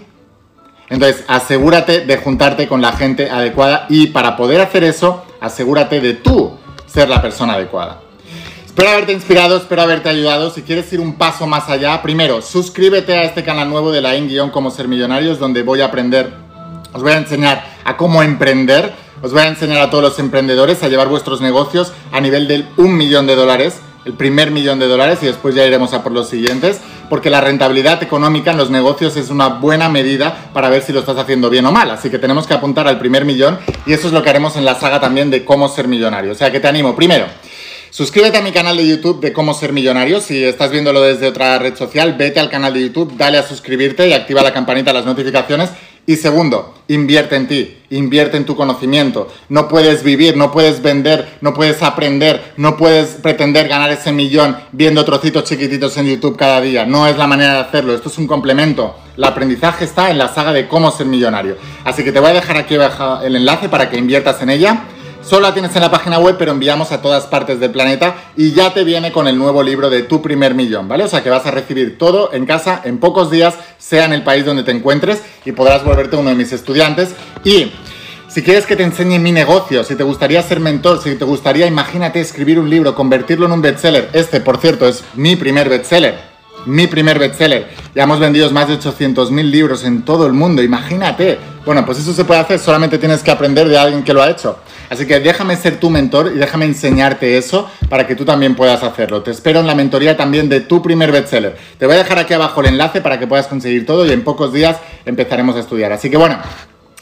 Entonces, 0.89 1.23
asegúrate 1.27 2.01
de 2.01 2.17
juntarte 2.17 2.67
con 2.67 2.81
la 2.81 2.91
gente 2.91 3.29
adecuada 3.29 3.85
y 3.89 4.07
para 4.07 4.37
poder 4.37 4.61
hacer 4.61 4.83
eso, 4.83 5.23
asegúrate 5.43 6.01
de 6.01 6.13
tú 6.13 6.57
ser 6.87 7.09
la 7.09 7.21
persona 7.21 7.53
adecuada. 7.53 8.01
Espero 8.65 8.89
haberte 8.89 9.13
inspirado, 9.13 9.57
espero 9.57 9.83
haberte 9.83 10.09
ayudado. 10.09 10.49
Si 10.49 10.63
quieres 10.63 10.91
ir 10.93 10.99
un 10.99 11.13
paso 11.13 11.45
más 11.45 11.69
allá, 11.69 12.01
primero, 12.01 12.41
suscríbete 12.41 13.13
a 13.13 13.23
este 13.23 13.43
canal 13.43 13.69
nuevo 13.69 13.91
de 13.91 14.01
la 14.01 14.15
In 14.15 14.49
Cómo 14.49 14.71
Ser 14.71 14.87
Millonarios, 14.87 15.37
donde 15.37 15.61
voy 15.61 15.81
a 15.81 15.85
aprender, 15.85 16.33
os 16.91 17.03
voy 17.03 17.11
a 17.11 17.17
enseñar 17.17 17.63
a 17.83 17.97
cómo 17.97 18.23
emprender 18.23 19.03
os 19.23 19.31
voy 19.31 19.43
a 19.43 19.47
enseñar 19.47 19.81
a 19.81 19.89
todos 19.89 20.03
los 20.03 20.19
emprendedores 20.19 20.83
a 20.83 20.89
llevar 20.89 21.07
vuestros 21.07 21.39
negocios 21.39 21.93
a 22.11 22.19
nivel 22.19 22.45
del 22.45 22.67
un 22.75 22.97
millón 22.97 23.25
de 23.25 23.35
dólares, 23.35 23.79
el 24.03 24.11
primer 24.15 24.51
millón 24.51 24.79
de 24.79 24.87
dólares 24.89 25.19
y 25.21 25.27
después 25.27 25.55
ya 25.55 25.65
iremos 25.65 25.93
a 25.93 26.03
por 26.03 26.11
los 26.11 26.27
siguientes, 26.27 26.81
porque 27.09 27.29
la 27.29 27.41
rentabilidad 27.41 28.01
económica 28.03 28.51
en 28.51 28.57
los 28.57 28.69
negocios 28.69 29.15
es 29.17 29.29
una 29.29 29.47
buena 29.47 29.89
medida 29.89 30.49
para 30.53 30.69
ver 30.69 30.81
si 30.81 30.93
lo 30.93 30.99
estás 30.99 31.17
haciendo 31.17 31.49
bien 31.49 31.65
o 31.65 31.71
mal. 31.71 31.91
Así 31.91 32.09
que 32.09 32.19
tenemos 32.19 32.47
que 32.47 32.53
apuntar 32.53 32.87
al 32.87 32.99
primer 32.99 33.25
millón 33.25 33.59
y 33.85 33.93
eso 33.93 34.07
es 34.07 34.13
lo 34.13 34.23
que 34.23 34.29
haremos 34.29 34.55
en 34.55 34.65
la 34.65 34.75
saga 34.75 34.99
también 34.99 35.29
de 35.31 35.45
cómo 35.45 35.69
ser 35.69 35.87
millonario. 35.87 36.31
O 36.31 36.35
sea 36.35 36.51
que 36.51 36.59
te 36.59 36.67
animo, 36.67 36.95
primero, 36.95 37.25
Suscríbete 37.93 38.39
a 38.39 38.41
mi 38.41 38.51
canal 38.51 38.75
de 38.75 38.87
YouTube 38.87 39.21
de 39.21 39.31
cómo 39.31 39.53
ser 39.53 39.71
millonario. 39.71 40.19
Si 40.19 40.43
estás 40.43 40.71
viéndolo 40.71 40.99
desde 40.99 41.27
otra 41.27 41.59
red 41.59 41.75
social, 41.75 42.15
vete 42.17 42.39
al 42.39 42.49
canal 42.49 42.73
de 42.73 42.81
YouTube, 42.81 43.15
dale 43.17 43.37
a 43.37 43.43
suscribirte 43.43 44.09
y 44.09 44.13
activa 44.13 44.41
la 44.41 44.51
campanita 44.51 44.89
de 44.89 44.97
las 44.97 45.05
notificaciones 45.05 45.69
y 46.05 46.17
segundo, 46.17 46.73
invierte 46.89 47.35
en 47.37 47.47
ti, 47.47 47.77
invierte 47.89 48.35
en 48.35 48.45
tu 48.45 48.55
conocimiento. 48.55 49.29
No 49.47 49.69
puedes 49.69 50.03
vivir, 50.03 50.35
no 50.35 50.51
puedes 50.51 50.81
vender, 50.81 51.37
no 51.39 51.53
puedes 51.53 51.81
aprender, 51.81 52.53
no 52.57 52.75
puedes 52.75 53.11
pretender 53.21 53.69
ganar 53.69 53.89
ese 53.89 54.11
millón 54.11 54.57
viendo 54.73 55.05
trocitos 55.05 55.45
chiquititos 55.45 55.95
en 55.97 56.07
YouTube 56.07 56.37
cada 56.37 56.59
día. 56.59 56.85
No 56.85 57.07
es 57.07 57.17
la 57.17 57.27
manera 57.27 57.53
de 57.53 57.59
hacerlo, 57.59 57.93
esto 57.93 58.09
es 58.09 58.17
un 58.17 58.27
complemento. 58.27 58.95
El 59.15 59.23
aprendizaje 59.23 59.85
está 59.85 60.11
en 60.11 60.17
la 60.17 60.27
saga 60.27 60.51
de 60.51 60.67
cómo 60.67 60.91
ser 60.91 61.05
millonario. 61.05 61.55
Así 61.85 62.03
que 62.03 62.11
te 62.11 62.19
voy 62.19 62.31
a 62.31 62.33
dejar 62.33 62.57
aquí 62.57 62.75
abajo 62.75 63.21
el 63.23 63.35
enlace 63.35 63.69
para 63.69 63.89
que 63.89 63.97
inviertas 63.97 64.41
en 64.41 64.49
ella. 64.49 64.83
Solo 65.25 65.47
la 65.47 65.53
tienes 65.53 65.73
en 65.75 65.81
la 65.81 65.89
página 65.89 66.19
web, 66.19 66.35
pero 66.37 66.51
enviamos 66.51 66.91
a 66.91 67.01
todas 67.01 67.27
partes 67.27 67.59
del 67.59 67.71
planeta 67.71 68.15
y 68.35 68.51
ya 68.51 68.73
te 68.73 68.83
viene 68.83 69.13
con 69.13 69.27
el 69.27 69.37
nuevo 69.37 69.63
libro 69.63 69.89
de 69.89 70.03
tu 70.03 70.21
primer 70.21 70.53
millón, 70.53 70.89
¿vale? 70.89 71.05
O 71.05 71.07
sea 71.07 71.23
que 71.23 71.29
vas 71.29 71.45
a 71.45 71.51
recibir 71.51 71.97
todo 71.97 72.33
en 72.33 72.45
casa 72.45 72.81
en 72.83 72.97
pocos 72.97 73.31
días, 73.31 73.55
sea 73.77 74.03
en 74.03 74.11
el 74.11 74.23
país 74.23 74.45
donde 74.45 74.63
te 74.63 74.71
encuentres 74.71 75.21
y 75.45 75.53
podrás 75.53 75.85
volverte 75.85 76.17
uno 76.17 76.29
de 76.29 76.35
mis 76.35 76.51
estudiantes. 76.51 77.15
Y 77.45 77.71
si 78.27 78.43
quieres 78.43 78.65
que 78.65 78.75
te 78.75 78.83
enseñe 78.83 79.17
mi 79.17 79.31
negocio, 79.31 79.85
si 79.85 79.95
te 79.95 80.03
gustaría 80.03 80.41
ser 80.43 80.59
mentor, 80.59 81.01
si 81.01 81.15
te 81.15 81.23
gustaría, 81.23 81.67
imagínate, 81.67 82.19
escribir 82.19 82.59
un 82.59 82.69
libro, 82.69 82.93
convertirlo 82.93 83.45
en 83.45 83.53
un 83.53 83.61
bestseller. 83.61 84.09
Este, 84.11 84.41
por 84.41 84.57
cierto, 84.57 84.87
es 84.87 85.05
mi 85.15 85.37
primer 85.37 85.69
bestseller 85.69 86.33
mi 86.65 86.87
primer 86.87 87.19
bestseller. 87.19 87.69
Ya 87.95 88.03
hemos 88.03 88.19
vendido 88.19 88.49
más 88.51 88.67
de 88.67 88.79
800.000 88.79 89.43
libros 89.43 89.83
en 89.83 90.03
todo 90.03 90.25
el 90.25 90.33
mundo, 90.33 90.63
imagínate. 90.63 91.37
Bueno, 91.65 91.85
pues 91.85 91.99
eso 91.99 92.11
se 92.13 92.25
puede 92.25 92.41
hacer, 92.41 92.59
solamente 92.59 92.97
tienes 92.97 93.23
que 93.23 93.31
aprender 93.31 93.69
de 93.69 93.77
alguien 93.77 94.03
que 94.03 94.13
lo 94.13 94.21
ha 94.21 94.29
hecho. 94.29 94.59
Así 94.89 95.07
que 95.07 95.21
déjame 95.21 95.55
ser 95.55 95.79
tu 95.79 95.89
mentor 95.89 96.33
y 96.35 96.37
déjame 96.37 96.65
enseñarte 96.65 97.37
eso 97.37 97.69
para 97.87 98.05
que 98.05 98.15
tú 98.15 98.25
también 98.25 98.53
puedas 98.55 98.83
hacerlo. 98.83 99.23
Te 99.23 99.31
espero 99.31 99.61
en 99.61 99.67
la 99.67 99.73
mentoría 99.73 100.17
también 100.17 100.49
de 100.49 100.59
tu 100.59 100.81
primer 100.81 101.11
bestseller. 101.11 101.55
Te 101.77 101.85
voy 101.85 101.95
a 101.95 101.99
dejar 101.99 102.19
aquí 102.19 102.33
abajo 102.33 102.59
el 102.59 102.67
enlace 102.67 102.99
para 102.99 103.17
que 103.17 103.27
puedas 103.27 103.47
conseguir 103.47 103.85
todo 103.85 104.05
y 104.05 104.11
en 104.11 104.25
pocos 104.25 104.51
días 104.51 104.77
empezaremos 105.05 105.55
a 105.55 105.59
estudiar. 105.59 105.93
Así 105.93 106.09
que 106.09 106.17
bueno, 106.17 106.37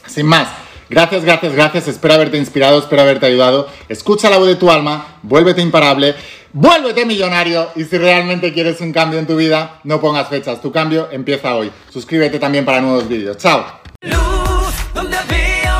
sin 0.06 0.26
más. 0.26 0.48
Gracias, 0.88 1.24
gracias, 1.24 1.54
gracias. 1.54 1.88
Espero 1.88 2.14
haberte 2.14 2.38
inspirado, 2.38 2.78
espero 2.78 3.02
haberte 3.02 3.26
ayudado. 3.26 3.68
Escucha 3.88 4.30
la 4.30 4.38
voz 4.38 4.46
de 4.46 4.56
tu 4.56 4.70
alma, 4.70 5.16
vuélvete 5.22 5.60
imparable, 5.60 6.14
vuélvete 6.52 7.04
millonario 7.04 7.68
y 7.74 7.84
si 7.84 7.98
realmente 7.98 8.52
quieres 8.52 8.80
un 8.80 8.92
cambio 8.92 9.18
en 9.18 9.26
tu 9.26 9.34
vida, 9.36 9.80
no 9.84 10.00
pongas 10.00 10.28
fechas. 10.28 10.60
Tu 10.60 10.70
cambio 10.70 11.08
empieza 11.10 11.56
hoy. 11.56 11.72
Suscríbete 11.90 12.38
también 12.38 12.64
para 12.64 12.80
nuevos 12.80 13.08
vídeos. 13.08 13.38
Chao 13.38 13.64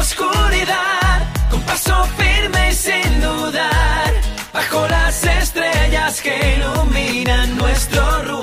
oscuridad, 0.03 1.19
con 1.51 1.61
paso 1.63 2.05
firme 2.19 2.71
y 2.71 2.75
sin 2.75 3.21
dudar, 3.21 4.13
bajo 4.53 4.89
las 4.89 5.25
estrellas 5.25 6.21
que 6.21 6.57
iluminan 6.57 7.57
nuestro 7.57 8.03
rumbo. 8.25 8.42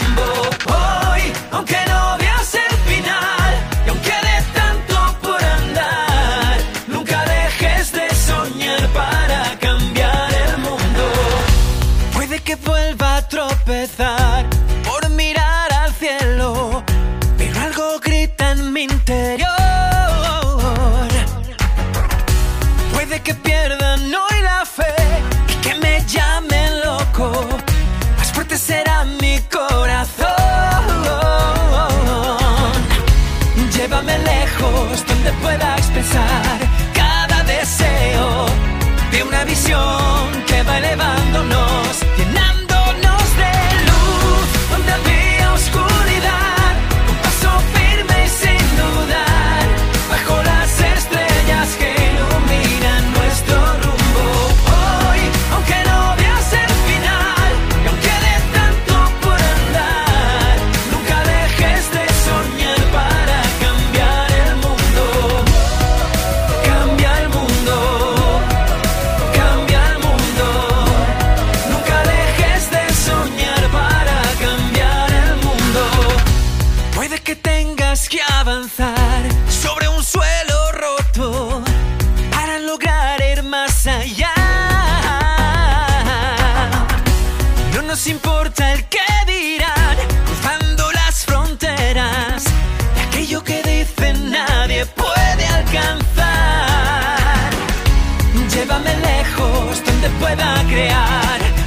llévame 98.69 98.95
lejos 98.97 99.83
donde 99.83 100.09
pueda 100.19 100.63
crear. 100.69 101.58